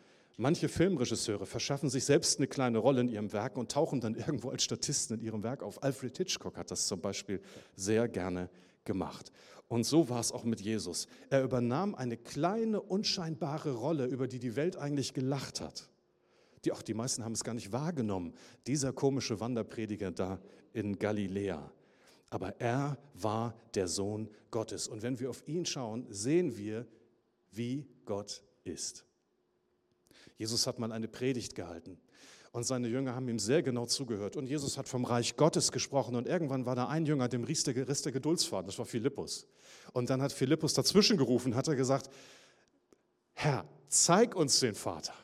Manche 0.43 0.67
Filmregisseure 0.67 1.45
verschaffen 1.45 1.89
sich 1.89 2.03
selbst 2.03 2.37
eine 2.37 2.47
kleine 2.47 2.77
Rolle 2.79 2.99
in 2.99 3.07
ihrem 3.07 3.31
Werk 3.31 3.55
und 3.55 3.71
tauchen 3.71 4.01
dann 4.01 4.13
irgendwo 4.15 4.49
als 4.49 4.65
Statisten 4.65 5.17
in 5.17 5.25
ihrem 5.25 5.41
Werk 5.41 5.63
auf. 5.63 5.81
Alfred 5.81 6.17
Hitchcock 6.17 6.57
hat 6.57 6.69
das 6.69 6.85
zum 6.85 6.99
Beispiel 6.99 7.39
sehr 7.77 8.09
gerne 8.09 8.49
gemacht. 8.83 9.31
Und 9.69 9.85
so 9.85 10.09
war 10.09 10.19
es 10.19 10.33
auch 10.33 10.43
mit 10.43 10.59
Jesus. 10.59 11.07
Er 11.29 11.43
übernahm 11.43 11.95
eine 11.95 12.17
kleine, 12.17 12.81
unscheinbare 12.81 13.71
Rolle, 13.71 14.05
über 14.05 14.27
die 14.27 14.39
die 14.39 14.57
Welt 14.57 14.75
eigentlich 14.75 15.13
gelacht 15.13 15.61
hat. 15.61 15.89
Die, 16.65 16.73
auch 16.73 16.81
die 16.81 16.93
meisten 16.93 17.23
haben 17.23 17.31
es 17.31 17.45
gar 17.45 17.53
nicht 17.53 17.71
wahrgenommen. 17.71 18.33
Dieser 18.67 18.91
komische 18.91 19.39
Wanderprediger 19.39 20.11
da 20.11 20.41
in 20.73 20.99
Galiläa. 20.99 21.71
Aber 22.31 22.59
er 22.59 22.97
war 23.13 23.55
der 23.75 23.87
Sohn 23.87 24.29
Gottes. 24.51 24.89
Und 24.89 25.03
wenn 25.03 25.21
wir 25.21 25.29
auf 25.29 25.47
ihn 25.47 25.65
schauen, 25.65 26.05
sehen 26.09 26.57
wir, 26.57 26.85
wie 27.49 27.87
Gott 28.03 28.43
ist. 28.65 29.05
Jesus 30.37 30.67
hat 30.67 30.79
mal 30.79 30.91
eine 30.91 31.07
Predigt 31.07 31.55
gehalten 31.55 31.97
und 32.53 32.63
seine 32.63 32.87
Jünger 32.87 33.15
haben 33.15 33.27
ihm 33.27 33.39
sehr 33.39 33.63
genau 33.63 33.87
zugehört. 33.87 34.35
Und 34.37 34.45
Jesus 34.45 34.77
hat 34.77 34.87
vom 34.87 35.05
Reich 35.05 35.35
Gottes 35.35 35.71
gesprochen 35.71 36.15
und 36.15 36.27
irgendwann 36.27 36.65
war 36.67 36.75
da 36.75 36.87
ein 36.87 37.05
Jünger, 37.05 37.27
dem 37.27 37.43
riss 37.43 37.63
der, 37.63 37.87
riss 37.87 38.03
der 38.03 38.11
Geduldsfaden, 38.11 38.67
das 38.67 38.77
war 38.77 38.85
Philippus. 38.85 39.47
Und 39.91 40.09
dann 40.11 40.21
hat 40.21 40.31
Philippus 40.31 40.73
dazwischen 40.73 41.17
gerufen, 41.17 41.55
hat 41.55 41.67
er 41.67 41.75
gesagt, 41.75 42.09
Herr, 43.33 43.67
zeig 43.87 44.35
uns 44.35 44.59
den 44.59 44.75
Vater. 44.75 45.15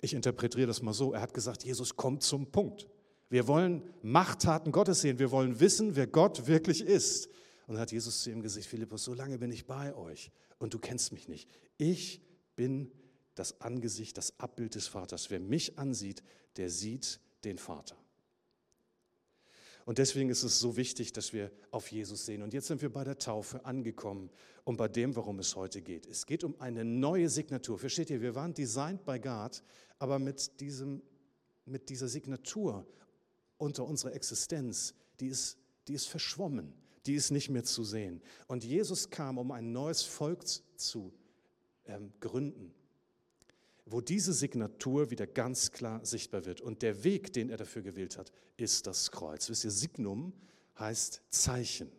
Ich 0.00 0.14
interpretiere 0.14 0.66
das 0.66 0.80
mal 0.80 0.94
so, 0.94 1.12
er 1.12 1.20
hat 1.20 1.34
gesagt, 1.34 1.64
Jesus 1.64 1.96
kommt 1.96 2.22
zum 2.22 2.50
Punkt. 2.50 2.88
Wir 3.28 3.46
wollen 3.46 3.82
Machttaten 4.02 4.72
Gottes 4.72 5.02
sehen, 5.02 5.18
wir 5.18 5.30
wollen 5.30 5.60
wissen, 5.60 5.96
wer 5.96 6.06
Gott 6.06 6.46
wirklich 6.46 6.82
ist. 6.82 7.26
Und 7.66 7.74
dann 7.74 7.80
hat 7.80 7.92
Jesus 7.92 8.22
zu 8.22 8.30
ihm 8.30 8.40
gesagt, 8.40 8.64
Philippus, 8.64 9.04
so 9.04 9.12
lange 9.12 9.36
bin 9.36 9.50
ich 9.50 9.66
bei 9.66 9.94
euch 9.94 10.30
und 10.58 10.72
du 10.72 10.78
kennst 10.78 11.12
mich 11.12 11.28
nicht. 11.28 11.50
Ich 11.76 12.22
bin 12.54 12.90
das 13.36 13.60
Angesicht, 13.60 14.18
das 14.18 14.38
Abbild 14.40 14.74
des 14.74 14.88
Vaters. 14.88 15.30
Wer 15.30 15.40
mich 15.40 15.78
ansieht, 15.78 16.24
der 16.56 16.68
sieht 16.70 17.20
den 17.44 17.58
Vater. 17.58 17.96
Und 19.84 19.98
deswegen 19.98 20.30
ist 20.30 20.42
es 20.42 20.58
so 20.58 20.76
wichtig, 20.76 21.12
dass 21.12 21.32
wir 21.32 21.52
auf 21.70 21.92
Jesus 21.92 22.26
sehen. 22.26 22.42
Und 22.42 22.52
jetzt 22.52 22.66
sind 22.66 22.82
wir 22.82 22.92
bei 22.92 23.04
der 23.04 23.18
Taufe 23.18 23.64
angekommen 23.64 24.30
und 24.64 24.78
bei 24.78 24.88
dem, 24.88 25.14
worum 25.14 25.38
es 25.38 25.54
heute 25.54 25.80
geht. 25.80 26.06
Es 26.06 26.26
geht 26.26 26.42
um 26.42 26.60
eine 26.60 26.84
neue 26.84 27.28
Signatur. 27.28 27.78
Versteht 27.78 28.10
ihr, 28.10 28.20
wir 28.20 28.34
waren 28.34 28.52
designed 28.52 29.04
by 29.04 29.20
God, 29.20 29.62
aber 30.00 30.18
mit, 30.18 30.60
diesem, 30.60 31.02
mit 31.66 31.88
dieser 31.88 32.08
Signatur 32.08 32.84
unter 33.58 33.86
unserer 33.86 34.14
Existenz, 34.14 34.94
die 35.20 35.28
ist, 35.28 35.56
die 35.86 35.94
ist 35.94 36.08
verschwommen, 36.08 36.74
die 37.06 37.14
ist 37.14 37.30
nicht 37.30 37.50
mehr 37.50 37.62
zu 37.62 37.84
sehen. 37.84 38.22
Und 38.48 38.64
Jesus 38.64 39.10
kam, 39.10 39.38
um 39.38 39.52
ein 39.52 39.70
neues 39.70 40.02
Volk 40.02 40.44
zu 40.76 41.14
ähm, 41.84 42.12
gründen 42.18 42.74
wo 43.86 44.00
diese 44.00 44.32
Signatur 44.32 45.10
wieder 45.10 45.26
ganz 45.26 45.70
klar 45.70 46.04
sichtbar 46.04 46.44
wird. 46.44 46.60
Und 46.60 46.82
der 46.82 47.04
Weg, 47.04 47.32
den 47.32 47.50
er 47.50 47.56
dafür 47.56 47.82
gewählt 47.82 48.18
hat, 48.18 48.32
ist 48.56 48.86
das 48.86 49.12
Kreuz. 49.12 49.48
Wisst 49.48 49.64
ihr, 49.64 49.70
Signum 49.70 50.32
heißt 50.78 51.22
Zeichen. 51.30 51.90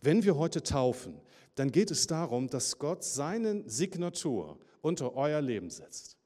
Wenn 0.00 0.24
wir 0.24 0.36
heute 0.36 0.62
taufen, 0.62 1.20
dann 1.54 1.70
geht 1.70 1.90
es 1.90 2.06
darum, 2.06 2.48
dass 2.48 2.78
Gott 2.78 3.04
seine 3.04 3.62
Signatur 3.68 4.58
unter 4.80 5.14
euer 5.14 5.42
Leben 5.42 5.68
setzt. 5.68 6.16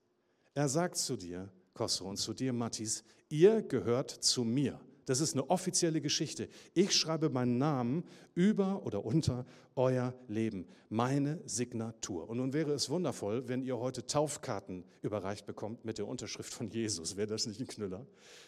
Er 0.54 0.68
sagt 0.68 0.96
zu 0.96 1.16
dir, 1.16 1.50
Kosso, 1.72 2.08
und 2.08 2.18
zu 2.18 2.32
dir, 2.32 2.52
Mattis, 2.52 3.02
ihr 3.28 3.60
gehört 3.62 4.10
zu 4.10 4.44
mir. 4.44 4.80
Das 5.06 5.20
ist 5.20 5.34
eine 5.34 5.50
offizielle 5.50 6.00
Geschichte. 6.00 6.48
Ich 6.72 6.92
schreibe 6.92 7.28
meinen 7.28 7.58
Namen 7.58 8.04
über 8.34 8.84
oder 8.86 9.04
unter 9.04 9.44
euer 9.76 10.14
Leben, 10.28 10.66
meine 10.88 11.40
Signatur. 11.46 12.28
Und 12.28 12.38
nun 12.38 12.52
wäre 12.52 12.72
es 12.72 12.88
wundervoll, 12.88 13.48
wenn 13.48 13.62
ihr 13.62 13.78
heute 13.78 14.06
Taufkarten 14.06 14.84
überreicht 15.02 15.46
bekommt 15.46 15.84
mit 15.84 15.98
der 15.98 16.06
Unterschrift 16.06 16.54
von 16.54 16.70
Jesus. 16.70 17.16
Wäre 17.16 17.26
das 17.28 17.46
nicht 17.46 17.60
ein 17.60 17.66
Knüller? 17.66 18.06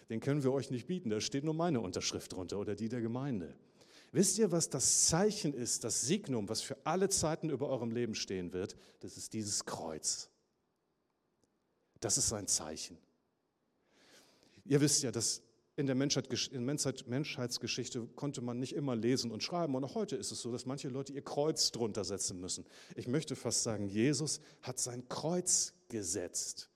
Den 0.09 0.21
können 0.21 0.43
wir 0.43 0.53
euch 0.53 0.71
nicht 0.71 0.87
bieten. 0.87 1.11
Da 1.11 1.21
steht 1.21 1.45
nur 1.45 1.55
meine 1.55 1.81
Unterschrift 1.81 2.33
drunter 2.33 2.59
oder 2.59 2.75
die 2.75 2.89
der 2.89 3.01
Gemeinde. 3.01 3.55
Wisst 4.13 4.39
ihr, 4.39 4.51
was 4.53 4.71
das 4.71 5.07
Zeichen 5.07 5.53
ist, 5.53 5.85
das 5.85 6.03
Signum, 6.03 6.49
was 6.49 6.63
für 6.63 6.77
alle 6.85 7.09
Zeiten 7.09 7.51
über 7.51 7.69
eurem 7.69 7.91
Leben 7.91 8.15
stehen 8.15 8.53
wird? 8.53 8.77
Das 9.01 9.17
ist 9.17 9.33
dieses 9.33 9.65
Kreuz. 9.65 10.31
Das 12.01 12.17
ist 12.17 12.29
sein 12.29 12.47
Zeichen. 12.47 12.99
Ihr 14.65 14.81
wisst 14.81 15.03
ja, 15.03 15.11
dass 15.11 15.43
in 15.77 15.87
der 15.87 15.95
Menschheitsgeschichte 15.95 18.07
konnte 18.17 18.41
man 18.41 18.59
nicht 18.59 18.75
immer 18.75 18.97
lesen 18.97 19.31
und 19.31 19.43
schreiben. 19.43 19.75
Und 19.75 19.85
auch 19.85 19.95
heute 19.95 20.17
ist 20.17 20.33
es 20.33 20.41
so, 20.41 20.51
dass 20.51 20.65
manche 20.65 20.89
Leute 20.89 21.13
ihr 21.13 21.23
Kreuz 21.23 21.71
drunter 21.71 22.05
setzen 22.05 22.41
müssen. 22.41 22.65
Ich 22.97 23.09
möchte 23.09 23.37
fast 23.37 23.63
sagen, 23.63 23.87
Jesus 23.87 24.41
hat 24.63 24.79
sein 24.79 25.07
Kreuz 25.09 25.75
gesetzt. 25.89 26.71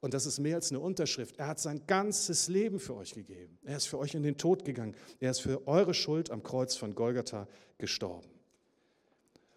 Und 0.00 0.14
das 0.14 0.24
ist 0.24 0.38
mehr 0.38 0.56
als 0.56 0.70
eine 0.70 0.80
Unterschrift. 0.80 1.36
Er 1.36 1.48
hat 1.48 1.60
sein 1.60 1.86
ganzes 1.86 2.48
Leben 2.48 2.80
für 2.80 2.96
euch 2.96 3.12
gegeben. 3.12 3.58
Er 3.62 3.76
ist 3.76 3.86
für 3.86 3.98
euch 3.98 4.14
in 4.14 4.22
den 4.22 4.38
Tod 4.38 4.64
gegangen. 4.64 4.96
Er 5.20 5.30
ist 5.30 5.40
für 5.40 5.68
eure 5.68 5.92
Schuld 5.92 6.30
am 6.30 6.42
Kreuz 6.42 6.74
von 6.74 6.94
Golgatha 6.94 7.46
gestorben. 7.76 8.30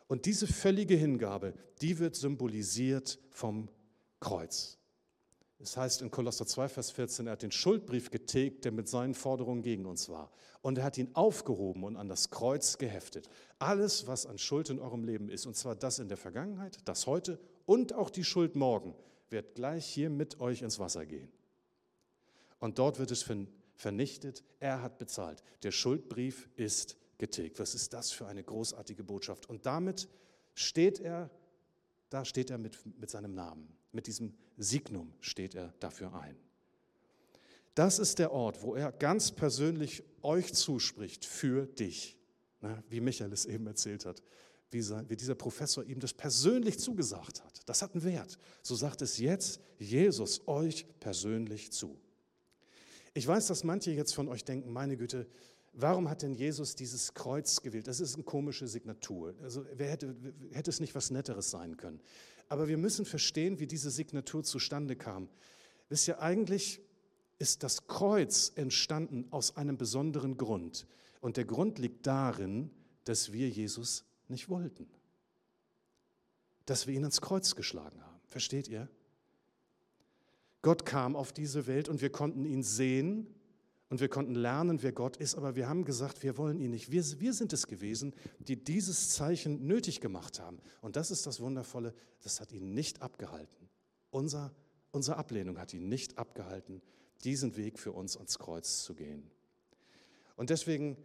Und 0.08 0.26
diese 0.26 0.46
völlige 0.46 0.96
Hingabe, 0.96 1.54
die 1.82 2.00
wird 2.00 2.18
symbolisiert 2.18 3.20
vom 3.32 3.70
Kreuz. 4.20 4.78
Es 5.64 5.78
heißt 5.78 6.02
in 6.02 6.12
Kolosser 6.12 6.46
2, 6.46 6.68
Vers 6.68 6.92
14, 6.92 7.28
er 7.28 7.34
hat 7.34 7.42
den 7.42 7.52
Schuldbrief 7.52 8.12
getilgt, 8.12 8.66
der 8.66 8.74
mit 8.74 8.90
seinen 8.90 9.14
Forderungen 9.14 9.62
gegen 9.62 9.86
uns 9.86 10.10
war. 10.10 10.30
Und 10.62 10.78
er 10.78 10.84
hat 10.84 10.98
ihn 10.98 11.10
aufgehoben 11.14 11.86
und 11.86 11.96
an 11.96 12.10
das 12.10 12.30
Kreuz 12.30 12.78
geheftet. 12.78 13.30
Alles, 13.60 14.06
was 14.06 14.26
an 14.26 14.38
Schuld 14.38 14.70
in 14.70 14.80
eurem 14.80 15.06
Leben 15.06 15.30
ist, 15.30 15.46
und 15.46 15.56
zwar 15.56 15.76
das 15.76 16.00
in 16.00 16.10
der 16.10 16.18
Vergangenheit, 16.18 16.80
das 16.84 17.08
heute 17.08 17.40
und 17.66 17.94
auch 17.94 18.10
die 18.10 18.26
Schuld 18.26 18.58
morgen, 18.58 18.94
wird 19.30 19.56
gleich 19.56 19.86
hier 19.86 20.10
mit 20.10 20.42
euch 20.42 20.64
ins 20.64 20.80
Wasser 20.80 21.06
gehen. 21.06 21.32
Und 22.60 22.78
dort 22.78 23.00
wird 23.00 23.12
es 23.12 23.26
vernichtet. 23.78 24.44
Er 24.60 24.82
hat 24.82 24.98
bezahlt. 24.98 25.44
Der 25.64 25.72
Schuldbrief 25.72 26.50
ist 26.58 26.98
getilgt. 27.20 27.60
Was 27.60 27.74
ist 27.74 27.94
das 27.94 28.12
für 28.12 28.28
eine 28.28 28.44
großartige 28.44 29.06
Botschaft? 29.06 29.48
Und 29.48 29.66
damit 29.66 30.10
steht 30.56 31.00
er, 31.00 31.30
da 32.10 32.26
steht 32.26 32.50
er 32.50 32.58
mit, 32.58 32.78
mit 33.00 33.10
seinem 33.10 33.34
Namen. 33.34 33.74
Mit 33.94 34.08
diesem 34.08 34.34
Signum 34.58 35.14
steht 35.22 35.56
er 35.56 35.74
dafür 35.80 36.14
ein. 36.14 36.36
Das 37.76 37.98
ist 37.98 38.20
der 38.20 38.32
Ort, 38.32 38.62
wo 38.62 38.76
er 38.76 38.92
ganz 38.92 39.32
persönlich 39.32 40.04
euch 40.22 40.54
zuspricht 40.54 41.26
für 41.26 41.66
dich, 41.66 42.18
wie 42.90 43.02
Michael 43.02 43.32
es 43.32 43.46
eben 43.46 43.66
erzählt 43.66 44.06
hat, 44.06 44.22
wie, 44.70 45.16
dieser 45.16 45.36
Professor 45.36 45.84
ihm 45.84 46.00
das 46.00 46.14
persönlich 46.14 46.80
zugesagt 46.80 47.44
hat. 47.44 47.62
Das 47.68 47.82
hat 47.82 47.94
einen 47.94 48.04
Wert. 48.04 48.38
So 48.62 48.76
sagt 48.76 49.02
es 49.02 49.18
jetzt 49.18 49.60
Jesus 49.78 50.48
euch 50.48 50.86
persönlich 51.00 51.72
zu. 51.72 52.00
Ich 53.14 53.28
weiß, 53.28 53.48
dass 53.48 53.64
manche 53.64 53.92
jetzt 53.92 54.14
von 54.14 54.28
euch 54.28 54.44
denken, 54.44 54.72
meine 54.72 54.98
Güte, 54.98 55.28
warum 55.74 56.10
hat 56.10 56.24
denn 56.24 56.34
Jesus 56.34 56.76
dieses 56.76 57.14
Kreuz 57.14 57.62
gewählt? 57.62 57.88
Das 57.88 58.00
ist 58.00 58.16
eine 58.16 58.24
komische 58.24 58.68
Signatur. 58.68 59.36
Also 59.42 59.66
wer 59.76 59.92
hätte, 59.92 60.16
hätte 60.52 60.72
es 60.72 60.80
nicht 60.80 60.96
was 60.96 61.12
Netteres 61.12 61.52
sein 61.52 61.78
können? 61.78 62.02
Aber 62.54 62.68
wir 62.68 62.78
müssen 62.78 63.04
verstehen, 63.04 63.60
wie 63.60 63.66
diese 63.66 63.90
Signatur 63.90 64.44
zustande 64.44 64.96
kam. 64.96 65.28
Wisst 65.90 66.08
ihr, 66.08 66.22
eigentlich 66.22 66.82
ist 67.40 67.64
das 67.64 67.88
Kreuz 67.88 68.52
entstanden 68.54 69.26
aus 69.32 69.58
einem 69.58 69.76
besonderen 69.76 70.38
Grund. 70.38 70.86
Und 71.20 71.38
der 71.38 71.46
Grund 71.46 71.80
liegt 71.80 72.06
darin, 72.06 72.70
dass 73.06 73.34
wir 73.34 73.50
Jesus 73.50 74.06
nicht 74.28 74.50
wollten. 74.50 74.88
Dass 76.68 76.86
wir 76.86 76.94
ihn 76.94 77.02
ans 77.02 77.22
Kreuz 77.22 77.56
geschlagen 77.56 78.00
haben. 78.06 78.22
Versteht 78.28 78.68
ihr? 78.68 78.88
Gott 80.62 80.86
kam 80.86 81.16
auf 81.16 81.34
diese 81.34 81.66
Welt 81.66 81.90
und 81.90 82.02
wir 82.02 82.12
konnten 82.12 82.46
ihn 82.46 82.62
sehen 82.62 83.34
und 83.94 84.00
wir 84.00 84.10
konnten 84.10 84.34
lernen, 84.34 84.82
wer 84.82 84.92
Gott 84.92 85.18
ist, 85.18 85.36
aber 85.36 85.56
wir 85.56 85.70
haben 85.70 85.86
gesagt, 85.86 86.24
wir 86.24 86.36
wollen 86.36 86.60
ihn 86.60 86.72
nicht. 86.72 86.90
Wir, 86.90 87.04
wir 87.20 87.32
sind 87.32 87.54
es 87.54 87.68
gewesen, 87.68 88.16
die 88.40 88.56
dieses 88.56 89.12
Zeichen 89.12 89.68
nötig 89.68 90.02
gemacht 90.02 90.40
haben. 90.40 90.58
Und 90.82 90.96
das 90.96 91.12
ist 91.12 91.28
das 91.28 91.40
Wundervolle, 91.40 91.94
das 92.24 92.42
hat 92.42 92.52
ihn 92.52 92.74
nicht 92.74 93.04
abgehalten. 93.04 93.70
Unser, 94.10 94.52
unsere 94.90 95.18
Ablehnung 95.18 95.60
hat 95.60 95.76
ihn 95.76 95.90
nicht 95.90 96.18
abgehalten, 96.18 96.82
diesen 97.24 97.56
Weg 97.56 97.78
für 97.78 97.92
uns 97.92 98.18
ans 98.18 98.40
Kreuz 98.40 98.82
zu 98.82 98.96
gehen. 98.96 99.30
Und 100.38 100.50
deswegen 100.50 100.98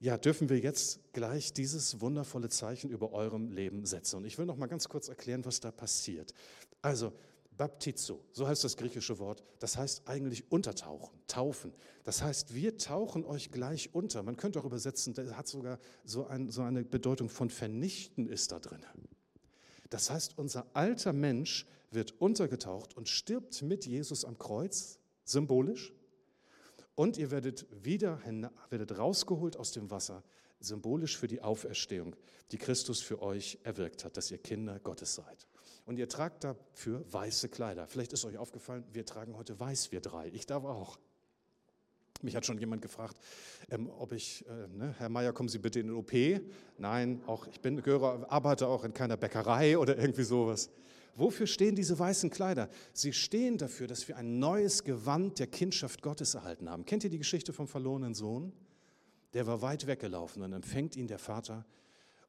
ja, 0.00 0.18
dürfen 0.18 0.48
wir 0.48 0.58
jetzt 0.58 1.12
gleich 1.12 1.52
dieses 1.52 2.00
wundervolle 2.00 2.48
Zeichen 2.48 2.90
über 2.90 3.12
eurem 3.12 3.52
Leben 3.52 3.86
setzen. 3.86 4.16
Und 4.16 4.24
ich 4.24 4.36
will 4.36 4.46
noch 4.46 4.56
mal 4.56 4.66
ganz 4.66 4.88
kurz 4.88 5.06
erklären, 5.06 5.44
was 5.44 5.60
da 5.60 5.70
passiert. 5.70 6.34
Also, 6.82 7.12
Baptizo, 7.56 8.24
so 8.32 8.48
heißt 8.48 8.64
das 8.64 8.76
griechische 8.76 9.18
Wort, 9.18 9.44
das 9.60 9.76
heißt 9.76 10.08
eigentlich 10.08 10.50
untertauchen, 10.50 11.18
taufen. 11.28 11.72
Das 12.02 12.22
heißt, 12.22 12.54
wir 12.54 12.78
tauchen 12.78 13.24
euch 13.24 13.50
gleich 13.50 13.94
unter. 13.94 14.22
Man 14.22 14.36
könnte 14.36 14.60
auch 14.60 14.64
übersetzen, 14.64 15.14
das 15.14 15.32
hat 15.36 15.46
sogar 15.46 15.78
so, 16.04 16.26
ein, 16.26 16.50
so 16.50 16.62
eine 16.62 16.84
Bedeutung 16.84 17.28
von 17.28 17.50
vernichten 17.50 18.26
ist 18.28 18.52
da 18.52 18.58
drin. 18.58 18.84
Das 19.90 20.10
heißt, 20.10 20.36
unser 20.38 20.66
alter 20.74 21.12
Mensch 21.12 21.66
wird 21.90 22.20
untergetaucht 22.20 22.96
und 22.96 23.08
stirbt 23.08 23.62
mit 23.62 23.86
Jesus 23.86 24.24
am 24.24 24.38
Kreuz, 24.38 24.98
symbolisch. 25.24 25.92
Und 26.96 27.16
ihr 27.16 27.30
werdet 27.30 27.66
wieder 27.84 28.20
werdet 28.70 28.98
rausgeholt 28.98 29.56
aus 29.56 29.72
dem 29.72 29.90
Wasser, 29.90 30.24
symbolisch 30.60 31.16
für 31.16 31.28
die 31.28 31.40
Auferstehung, 31.40 32.16
die 32.50 32.58
Christus 32.58 33.00
für 33.00 33.22
euch 33.22 33.58
erwirkt 33.62 34.04
hat, 34.04 34.16
dass 34.16 34.30
ihr 34.30 34.38
Kinder 34.38 34.78
Gottes 34.80 35.14
seid. 35.14 35.46
Und 35.86 35.98
ihr 35.98 36.08
tragt 36.08 36.44
dafür 36.44 37.04
weiße 37.12 37.48
Kleider. 37.48 37.86
Vielleicht 37.86 38.12
ist 38.12 38.24
euch 38.24 38.38
aufgefallen, 38.38 38.84
wir 38.92 39.04
tragen 39.04 39.36
heute 39.36 39.58
weiß, 39.58 39.92
wir 39.92 40.00
drei. 40.00 40.28
Ich 40.28 40.46
darf 40.46 40.64
auch. 40.64 40.98
Mich 42.22 42.34
hat 42.36 42.46
schon 42.46 42.58
jemand 42.58 42.80
gefragt, 42.80 43.18
ähm, 43.70 43.90
ob 43.90 44.12
ich, 44.12 44.46
äh, 44.46 44.68
ne, 44.68 44.94
Herr 44.96 45.10
Meier, 45.10 45.34
kommen 45.34 45.50
Sie 45.50 45.58
bitte 45.58 45.80
in 45.80 45.88
den 45.88 45.96
OP? 45.96 46.12
Nein, 46.78 47.22
auch 47.26 47.46
ich 47.46 47.60
bin, 47.60 47.82
gehöre, 47.82 48.26
arbeite 48.32 48.66
auch 48.66 48.84
in 48.84 48.94
keiner 48.94 49.18
Bäckerei 49.18 49.76
oder 49.76 49.98
irgendwie 49.98 50.22
sowas. 50.22 50.70
Wofür 51.16 51.46
stehen 51.46 51.76
diese 51.76 51.98
weißen 51.98 52.30
Kleider? 52.30 52.70
Sie 52.92 53.12
stehen 53.12 53.58
dafür, 53.58 53.86
dass 53.86 54.08
wir 54.08 54.16
ein 54.16 54.38
neues 54.38 54.84
Gewand 54.84 55.38
der 55.38 55.46
Kindschaft 55.46 56.02
Gottes 56.02 56.34
erhalten 56.34 56.68
haben. 56.70 56.86
Kennt 56.86 57.04
ihr 57.04 57.10
die 57.10 57.18
Geschichte 57.18 57.52
vom 57.52 57.68
verlorenen 57.68 58.14
Sohn? 58.14 58.52
Der 59.34 59.46
war 59.46 59.62
weit 59.62 59.86
weggelaufen 59.86 60.42
und 60.42 60.52
empfängt 60.52 60.96
ihn 60.96 61.06
der 61.06 61.18
Vater 61.18 61.66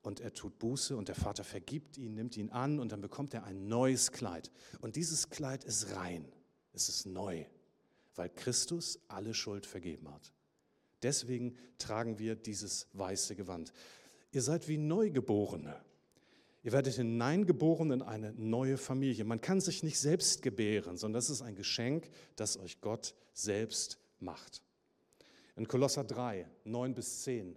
und 0.06 0.20
er 0.20 0.34
tut 0.34 0.60
Buße 0.60 0.96
und 0.96 1.08
der 1.08 1.16
Vater 1.16 1.44
vergibt 1.44 1.98
ihn, 1.98 2.14
nimmt 2.14 2.38
ihn 2.38 2.52
an 2.52 2.80
und 2.80 2.92
dann 2.92 3.02
bekommt 3.02 3.34
er 3.34 3.44
ein 3.44 3.68
neues 3.68 4.12
Kleid. 4.12 4.52
Und 4.82 4.96
dieses 4.96 5.30
Kleid 5.30 5.64
ist 5.64 5.96
rein, 5.96 6.32
es 6.74 6.90
ist 6.90 7.06
neu, 7.06 7.46
weil 8.16 8.30
Christus 8.30 9.00
alle 9.08 9.34
Schuld 9.34 9.66
vergeben 9.66 10.12
hat. 10.14 10.32
Deswegen 11.02 11.56
tragen 11.78 12.20
wir 12.20 12.36
dieses 12.36 12.88
weiße 12.94 13.36
Gewand. 13.36 13.74
Ihr 14.32 14.42
seid 14.42 14.68
wie 14.68 14.78
Neugeborene. 14.78 15.76
Ihr 16.64 16.72
werdet 16.72 16.96
hineingeboren 16.96 17.92
in 17.92 18.02
eine 18.02 18.34
neue 18.34 18.78
Familie. 18.78 19.24
Man 19.24 19.42
kann 19.42 19.62
sich 19.62 19.84
nicht 19.84 20.00
selbst 20.00 20.42
gebären, 20.42 20.98
sondern 20.98 21.20
das 21.20 21.30
ist 21.30 21.42
ein 21.42 21.56
Geschenk, 21.56 22.10
das 22.36 22.58
euch 22.58 22.82
Gott 22.82 23.16
selbst 23.34 24.00
macht. 24.20 24.62
In 25.56 25.68
Kolosser 25.68 26.04
3, 26.04 26.48
9 26.64 26.94
bis 26.94 27.22
10, 27.22 27.56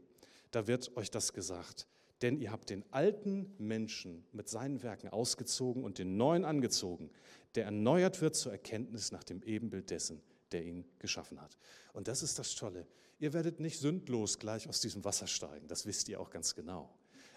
da 0.50 0.66
wird 0.66 0.96
euch 0.96 1.10
das 1.10 1.32
gesagt. 1.32 1.86
Denn 2.22 2.38
ihr 2.40 2.50
habt 2.50 2.70
den 2.70 2.84
alten 2.92 3.54
Menschen 3.58 4.26
mit 4.32 4.48
seinen 4.48 4.82
Werken 4.82 5.08
ausgezogen 5.08 5.84
und 5.84 5.98
den 5.98 6.16
neuen 6.16 6.44
angezogen, 6.44 7.10
der 7.54 7.66
erneuert 7.66 8.20
wird 8.20 8.34
zur 8.34 8.52
Erkenntnis 8.52 9.12
nach 9.12 9.24
dem 9.24 9.42
Ebenbild 9.42 9.90
dessen, 9.90 10.20
der 10.52 10.64
ihn 10.64 10.84
geschaffen 10.98 11.40
hat. 11.40 11.56
Und 11.92 12.08
das 12.08 12.22
ist 12.22 12.38
das 12.38 12.54
Tolle. 12.54 12.86
Ihr 13.20 13.32
werdet 13.32 13.60
nicht 13.60 13.78
sündlos 13.78 14.38
gleich 14.38 14.68
aus 14.68 14.80
diesem 14.80 15.04
Wasser 15.04 15.26
steigen, 15.26 15.68
das 15.68 15.86
wisst 15.86 16.08
ihr 16.08 16.20
auch 16.20 16.30
ganz 16.30 16.54
genau. 16.54 16.92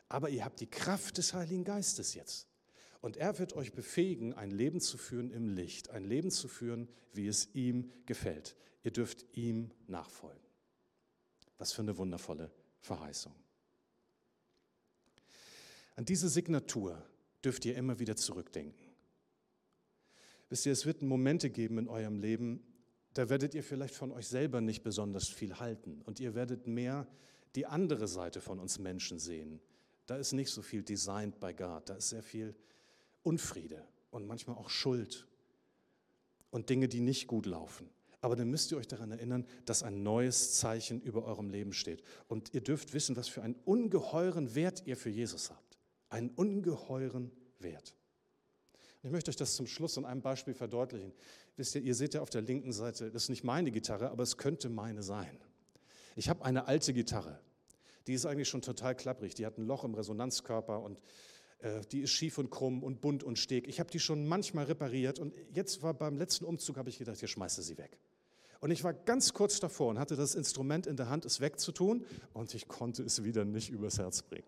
Aber 0.09 0.29
ihr 0.29 0.43
habt 0.43 0.59
die 0.59 0.69
Kraft 0.69 1.17
des 1.17 1.33
Heiligen 1.33 1.63
Geistes 1.63 2.15
jetzt. 2.15 2.47
Und 3.01 3.17
er 3.17 3.39
wird 3.39 3.53
euch 3.53 3.73
befähigen, 3.73 4.33
ein 4.33 4.51
Leben 4.51 4.79
zu 4.79 4.97
führen 4.97 5.31
im 5.31 5.49
Licht, 5.49 5.89
ein 5.89 6.03
Leben 6.03 6.29
zu 6.29 6.47
führen, 6.47 6.87
wie 7.13 7.27
es 7.27 7.49
ihm 7.53 7.89
gefällt. 8.05 8.55
Ihr 8.83 8.91
dürft 8.91 9.25
ihm 9.35 9.71
nachfolgen. 9.87 10.41
Was 11.57 11.71
für 11.71 11.81
eine 11.81 11.97
wundervolle 11.97 12.51
Verheißung. 12.79 13.33
An 15.95 16.05
diese 16.05 16.29
Signatur 16.29 17.03
dürft 17.43 17.65
ihr 17.65 17.75
immer 17.75 17.99
wieder 17.99 18.15
zurückdenken. 18.15 18.91
Wisst 20.49 20.65
ihr, 20.65 20.71
es 20.71 20.85
wird 20.85 21.01
Momente 21.01 21.49
geben 21.49 21.77
in 21.77 21.87
eurem 21.87 22.19
Leben, 22.19 22.61
da 23.13 23.29
werdet 23.29 23.53
ihr 23.53 23.63
vielleicht 23.63 23.95
von 23.95 24.11
euch 24.11 24.27
selber 24.27 24.61
nicht 24.61 24.83
besonders 24.83 25.27
viel 25.27 25.59
halten 25.59 26.01
und 26.03 26.19
ihr 26.19 26.33
werdet 26.35 26.67
mehr 26.67 27.07
die 27.55 27.65
andere 27.65 28.07
Seite 28.07 28.41
von 28.41 28.59
uns 28.59 28.79
Menschen 28.79 29.19
sehen. 29.19 29.59
Da 30.05 30.15
ist 30.17 30.31
nicht 30.33 30.49
so 30.49 30.61
viel 30.61 30.83
designed 30.83 31.39
by 31.39 31.53
God, 31.53 31.89
da 31.89 31.95
ist 31.95 32.09
sehr 32.09 32.23
viel 32.23 32.55
Unfriede 33.23 33.85
und 34.11 34.27
manchmal 34.27 34.57
auch 34.57 34.69
Schuld 34.69 35.27
und 36.49 36.69
Dinge, 36.69 36.87
die 36.87 37.01
nicht 37.01 37.27
gut 37.27 37.45
laufen. 37.45 37.89
Aber 38.21 38.35
dann 38.35 38.49
müsst 38.49 38.71
ihr 38.71 38.77
euch 38.77 38.87
daran 38.87 39.11
erinnern, 39.11 39.45
dass 39.65 39.83
ein 39.83 40.03
neues 40.03 40.55
Zeichen 40.55 41.01
über 41.01 41.25
eurem 41.25 41.49
Leben 41.49 41.73
steht. 41.73 42.03
Und 42.27 42.53
ihr 42.53 42.61
dürft 42.61 42.93
wissen, 42.93 43.15
was 43.15 43.27
für 43.27 43.41
einen 43.41 43.55
ungeheuren 43.65 44.53
Wert 44.53 44.83
ihr 44.85 44.95
für 44.95 45.09
Jesus 45.09 45.49
habt 45.49 45.70
einen 46.11 46.29
ungeheuren 46.29 47.31
Wert. 47.59 47.95
Ich 49.03 49.09
möchte 49.09 49.29
euch 49.29 49.35
das 49.35 49.55
zum 49.55 49.65
Schluss 49.65 49.97
in 49.97 50.05
einem 50.05 50.21
Beispiel 50.21 50.53
verdeutlichen. 50.53 51.11
Wisst 51.55 51.73
ihr, 51.75 51.81
ihr 51.81 51.95
seht 51.95 52.13
ja 52.13 52.21
auf 52.21 52.29
der 52.29 52.41
linken 52.41 52.71
Seite, 52.71 53.09
das 53.09 53.23
ist 53.23 53.29
nicht 53.29 53.43
meine 53.43 53.71
Gitarre, 53.71 54.11
aber 54.11 54.21
es 54.21 54.37
könnte 54.37 54.69
meine 54.69 55.01
sein. 55.01 55.39
Ich 56.15 56.29
habe 56.29 56.45
eine 56.45 56.67
alte 56.67 56.93
Gitarre. 56.93 57.39
Die 58.05 58.13
ist 58.13 58.25
eigentlich 58.25 58.49
schon 58.49 58.61
total 58.61 58.95
klapprig. 58.95 59.33
Die 59.35 59.45
hat 59.45 59.57
ein 59.57 59.65
Loch 59.65 59.83
im 59.83 59.95
Resonanzkörper 59.95 60.81
und 60.81 60.99
äh, 61.59 61.81
die 61.91 62.01
ist 62.01 62.11
schief 62.11 62.37
und 62.37 62.51
krumm 62.51 62.83
und 62.83 63.01
bunt 63.01 63.23
und 63.23 63.39
steg. 63.39 63.67
Ich 63.67 63.79
habe 63.79 63.89
die 63.89 63.99
schon 63.99 64.27
manchmal 64.27 64.65
repariert 64.65 65.17
und 65.17 65.33
jetzt 65.51 65.81
war 65.81 65.93
beim 65.93 66.17
letzten 66.17 66.45
Umzug, 66.45 66.77
habe 66.77 66.89
ich 66.89 66.99
gedacht, 66.99 67.17
hier 67.17 67.27
schmeiße 67.27 67.63
sie 67.63 67.77
weg. 67.77 67.97
Und 68.59 68.69
ich 68.69 68.83
war 68.83 68.93
ganz 68.93 69.33
kurz 69.33 69.59
davor 69.59 69.89
und 69.89 69.99
hatte 69.99 70.15
das 70.15 70.35
Instrument 70.35 70.85
in 70.85 70.95
der 70.95 71.09
Hand, 71.09 71.25
es 71.25 71.41
wegzutun 71.41 72.05
und 72.33 72.53
ich 72.53 72.67
konnte 72.67 73.01
es 73.01 73.23
wieder 73.23 73.45
nicht 73.45 73.71
übers 73.71 73.97
Herz 73.97 74.21
bringen 74.21 74.45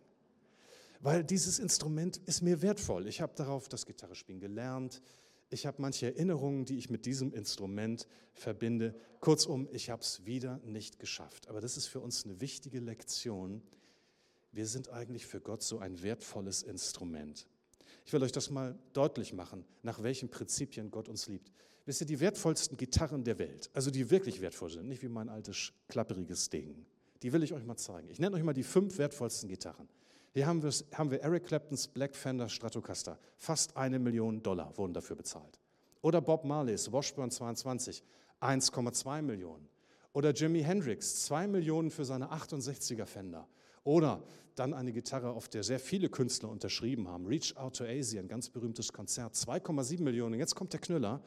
weil 1.04 1.22
dieses 1.26 1.60
Instrument 1.60 2.18
ist 2.26 2.42
mir 2.42 2.62
wertvoll. 2.62 3.08
Ich 3.08 3.20
habe 3.20 3.34
darauf 3.36 3.68
das 3.68 3.86
Gitarrespielen 3.86 4.40
gelernt. 4.40 5.02
Ich 5.50 5.66
habe 5.66 5.82
manche 5.82 6.06
Erinnerungen, 6.08 6.64
die 6.64 6.78
ich 6.78 6.90
mit 6.90 7.06
diesem 7.06 7.34
Instrument 7.34 8.08
verbinde. 8.34 8.96
Kurzum, 9.20 9.68
ich 9.74 9.90
habe 9.90 10.02
es 10.02 10.26
wieder 10.26 10.60
nicht 10.66 11.00
geschafft. 11.00 11.50
Aber 11.50 11.60
das 11.60 11.76
ist 11.76 11.88
für 11.88 12.00
uns 12.00 12.24
eine 12.24 12.40
wichtige 12.40 12.80
Lektion. 12.80 13.62
Wir 14.54 14.66
sind 14.66 14.90
eigentlich 14.90 15.26
für 15.26 15.42
Gott 15.42 15.62
so 15.62 15.78
ein 15.80 16.02
wertvolles 16.02 16.64
Instrument. 16.64 17.48
Ich 18.06 18.14
will 18.14 18.24
euch 18.24 18.32
das 18.32 18.50
mal 18.50 18.80
deutlich 18.94 19.34
machen, 19.34 19.66
nach 19.82 20.04
welchen 20.04 20.30
Prinzipien 20.30 20.90
Gott 20.90 21.10
uns 21.10 21.28
liebt. 21.28 21.52
Wisst 21.86 22.00
ihr, 22.00 22.08
die 22.08 22.22
wertvollsten 22.22 22.78
Gitarren 22.78 23.26
der 23.26 23.40
Welt, 23.40 23.70
also 23.74 23.92
die 23.92 24.10
wirklich 24.10 24.40
wertvoll 24.40 24.70
sind, 24.70 24.88
nicht 24.88 25.04
wie 25.04 25.10
mein 25.10 25.28
altes 25.28 25.74
klapperiges 25.90 26.50
Ding, 26.50 26.86
die 27.22 27.34
will 27.34 27.44
ich 27.44 27.54
euch 27.54 27.66
mal 27.66 27.76
zeigen. 27.76 28.10
Ich 28.10 28.20
nenne 28.20 28.38
euch 28.38 28.44
mal 28.44 28.54
die 28.54 28.64
fünf 28.64 28.98
wertvollsten 28.98 29.50
Gitarren. 29.50 29.90
Hier 30.34 30.48
haben, 30.48 30.64
haben 30.94 31.12
wir 31.12 31.22
Eric 31.22 31.46
Claptons 31.46 31.88
Black 31.88 32.16
Fender 32.16 32.50
Stratocaster. 32.50 33.20
Fast 33.38 33.78
eine 33.78 34.00
Million 34.00 34.42
Dollar 34.42 34.76
wurden 34.76 34.92
dafür 34.92 35.16
bezahlt. 35.16 35.60
Oder 36.02 36.22
Bob 36.22 36.44
Marleys 36.44 36.92
Washburn 36.92 37.30
22, 37.30 38.04
1,2 38.42 39.22
Millionen. 39.22 39.70
Oder 40.12 40.32
Jimi 40.32 40.64
Hendrix, 40.64 41.26
2 41.26 41.48
Millionen 41.48 41.92
für 41.92 42.04
seine 42.04 42.32
68er 42.32 43.06
Fender. 43.06 43.48
Oder 43.84 44.24
dann 44.56 44.74
eine 44.74 44.92
Gitarre, 44.92 45.30
auf 45.32 45.50
der 45.50 45.64
sehr 45.64 45.80
viele 45.80 46.10
Künstler 46.10 46.50
unterschrieben 46.50 47.08
haben. 47.08 47.28
Reach 47.28 47.56
Out 47.56 47.78
to 47.78 47.86
Asia, 47.86 48.20
ein 48.20 48.28
ganz 48.28 48.50
berühmtes 48.50 48.92
Konzert, 48.92 49.36
2,7 49.36 50.02
Millionen. 50.02 50.40
Jetzt 50.40 50.56
kommt 50.56 50.74
der 50.74 50.80
Knüller. 50.80 51.22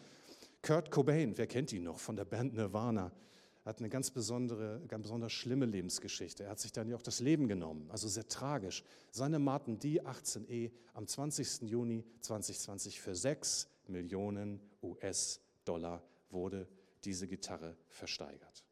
Kurt 0.62 0.90
Cobain, 0.90 1.38
wer 1.38 1.46
kennt 1.46 1.72
ihn 1.72 1.84
noch 1.84 2.00
von 2.00 2.16
der 2.16 2.24
Band 2.24 2.54
Nirvana? 2.54 3.12
Hat 3.66 3.80
eine 3.80 3.88
ganz 3.88 4.12
besondere, 4.12 4.80
ganz 4.86 5.02
besonders 5.02 5.32
schlimme 5.32 5.66
Lebensgeschichte. 5.66 6.44
Er 6.44 6.50
hat 6.50 6.60
sich 6.60 6.70
dann 6.70 6.88
ja 6.88 6.94
auch 6.94 7.02
das 7.02 7.18
Leben 7.18 7.48
genommen, 7.48 7.90
also 7.90 8.06
sehr 8.06 8.28
tragisch. 8.28 8.84
Seine 9.10 9.40
Martin 9.40 9.80
D 9.80 10.00
18E 10.00 10.70
am 10.94 11.08
20. 11.08 11.62
Juni 11.62 12.04
2020 12.20 13.00
für 13.00 13.16
6 13.16 13.66
Millionen 13.88 14.60
US-Dollar 14.84 16.00
wurde 16.30 16.68
diese 17.02 17.26
Gitarre 17.26 17.76
versteigert. 17.88 18.64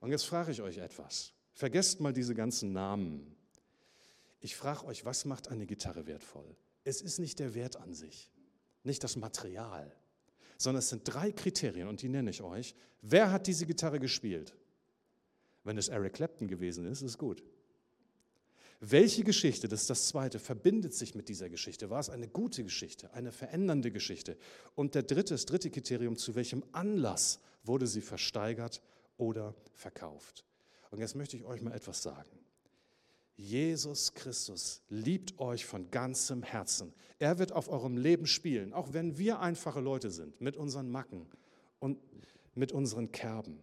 Und 0.00 0.10
jetzt 0.10 0.24
frage 0.24 0.50
ich 0.50 0.60
euch 0.60 0.78
etwas. 0.78 1.32
Vergesst 1.52 2.00
mal 2.00 2.12
diese 2.12 2.34
ganzen 2.34 2.72
Namen. 2.72 3.36
Ich 4.40 4.56
frage 4.56 4.86
euch, 4.86 5.04
was 5.04 5.24
macht 5.24 5.46
eine 5.46 5.66
Gitarre 5.66 6.08
wertvoll? 6.08 6.56
Es 6.82 7.00
ist 7.00 7.20
nicht 7.20 7.38
der 7.38 7.54
Wert 7.54 7.76
an 7.76 7.94
sich, 7.94 8.32
nicht 8.82 9.04
das 9.04 9.14
Material, 9.14 9.94
sondern 10.60 10.80
es 10.80 10.90
sind 10.90 11.02
drei 11.04 11.32
Kriterien 11.32 11.88
und 11.88 12.02
die 12.02 12.08
nenne 12.10 12.28
ich 12.28 12.42
euch. 12.42 12.74
Wer 13.00 13.32
hat 13.32 13.46
diese 13.46 13.64
Gitarre 13.64 13.98
gespielt? 13.98 14.54
Wenn 15.64 15.78
es 15.78 15.88
Eric 15.88 16.12
Clapton 16.14 16.48
gewesen 16.48 16.84
ist, 16.84 17.00
ist 17.00 17.16
gut. 17.16 17.42
Welche 18.78 19.24
Geschichte, 19.24 19.68
das 19.68 19.82
ist 19.82 19.90
das 19.90 20.08
Zweite, 20.08 20.38
verbindet 20.38 20.92
sich 20.92 21.14
mit 21.14 21.30
dieser 21.30 21.48
Geschichte? 21.48 21.88
War 21.88 22.00
es 22.00 22.10
eine 22.10 22.28
gute 22.28 22.62
Geschichte, 22.62 23.12
eine 23.14 23.32
verändernde 23.32 23.90
Geschichte? 23.90 24.36
Und 24.74 24.94
der 24.94 25.02
dritte, 25.02 25.32
das 25.32 25.46
dritte 25.46 25.70
Kriterium, 25.70 26.16
zu 26.16 26.34
welchem 26.34 26.62
Anlass 26.72 27.40
wurde 27.64 27.86
sie 27.86 28.02
versteigert 28.02 28.82
oder 29.16 29.54
verkauft? 29.72 30.44
Und 30.90 30.98
jetzt 30.98 31.14
möchte 31.14 31.38
ich 31.38 31.44
euch 31.44 31.62
mal 31.62 31.72
etwas 31.72 32.02
sagen. 32.02 32.30
Jesus 33.40 34.12
Christus 34.12 34.82
liebt 34.90 35.38
euch 35.38 35.64
von 35.64 35.90
ganzem 35.90 36.42
Herzen. 36.42 36.92
Er 37.18 37.38
wird 37.38 37.52
auf 37.52 37.70
eurem 37.70 37.96
Leben 37.96 38.26
spielen, 38.26 38.74
auch 38.74 38.92
wenn 38.92 39.16
wir 39.16 39.40
einfache 39.40 39.80
Leute 39.80 40.10
sind, 40.10 40.38
mit 40.42 40.58
unseren 40.58 40.90
Macken 40.90 41.26
und 41.78 41.98
mit 42.54 42.70
unseren 42.70 43.12
Kerben. 43.12 43.62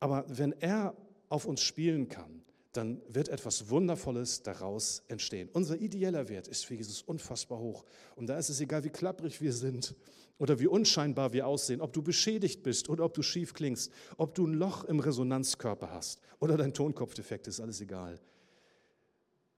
Aber 0.00 0.24
wenn 0.28 0.52
er 0.52 0.96
auf 1.28 1.44
uns 1.44 1.60
spielen 1.60 2.08
kann, 2.08 2.42
dann 2.72 3.02
wird 3.06 3.28
etwas 3.28 3.68
Wundervolles 3.68 4.42
daraus 4.42 5.02
entstehen. 5.08 5.50
Unser 5.52 5.78
ideeller 5.78 6.30
Wert 6.30 6.48
ist 6.48 6.64
für 6.64 6.74
Jesus 6.74 7.02
unfassbar 7.02 7.58
hoch. 7.58 7.84
Und 8.16 8.28
da 8.28 8.38
ist 8.38 8.48
es 8.48 8.62
egal, 8.62 8.82
wie 8.84 8.90
klapprig 8.90 9.42
wir 9.42 9.52
sind 9.52 9.94
oder 10.38 10.58
wie 10.58 10.68
unscheinbar 10.68 11.34
wir 11.34 11.46
aussehen, 11.46 11.82
ob 11.82 11.92
du 11.92 12.02
beschädigt 12.02 12.62
bist 12.62 12.88
oder 12.88 13.04
ob 13.04 13.12
du 13.12 13.22
schief 13.22 13.52
klingst, 13.52 13.92
ob 14.16 14.34
du 14.34 14.46
ein 14.46 14.54
Loch 14.54 14.84
im 14.84 15.00
Resonanzkörper 15.00 15.90
hast 15.90 16.22
oder 16.40 16.56
dein 16.56 16.72
Tonkopfdefekt, 16.72 17.46
ist 17.46 17.60
alles 17.60 17.82
egal. 17.82 18.18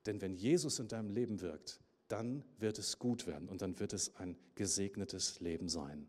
Denn 0.07 0.21
wenn 0.21 0.35
Jesus 0.35 0.79
in 0.79 0.89
deinem 0.89 1.11
Leben 1.11 1.41
wirkt, 1.41 1.81
dann 2.09 2.45
wird 2.59 2.79
es 2.79 2.99
gut 2.99 3.27
werden 3.27 3.49
und 3.49 3.63
dann 3.63 3.79
wird 3.79 3.93
es 3.93 4.17
ein 4.17 4.37
gesegnetes 4.55 5.41
Leben 5.41 5.69
sein. 5.69 6.09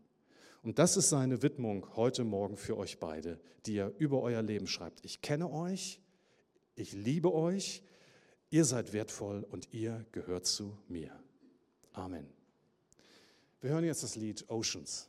Und 0.62 0.78
das 0.78 0.96
ist 0.96 1.08
seine 1.08 1.42
Widmung 1.42 1.96
heute 1.96 2.24
Morgen 2.24 2.56
für 2.56 2.76
euch 2.76 2.98
beide, 2.98 3.40
die 3.66 3.76
er 3.76 3.92
über 3.98 4.22
euer 4.22 4.42
Leben 4.42 4.66
schreibt. 4.66 5.04
Ich 5.04 5.20
kenne 5.20 5.50
euch, 5.50 6.00
ich 6.74 6.92
liebe 6.92 7.32
euch, 7.32 7.82
ihr 8.50 8.64
seid 8.64 8.92
wertvoll 8.92 9.44
und 9.50 9.72
ihr 9.72 10.06
gehört 10.12 10.46
zu 10.46 10.76
mir. 10.88 11.12
Amen. 11.92 12.26
Wir 13.60 13.70
hören 13.70 13.84
jetzt 13.84 14.02
das 14.02 14.16
Lied 14.16 14.48
Oceans. 14.48 15.08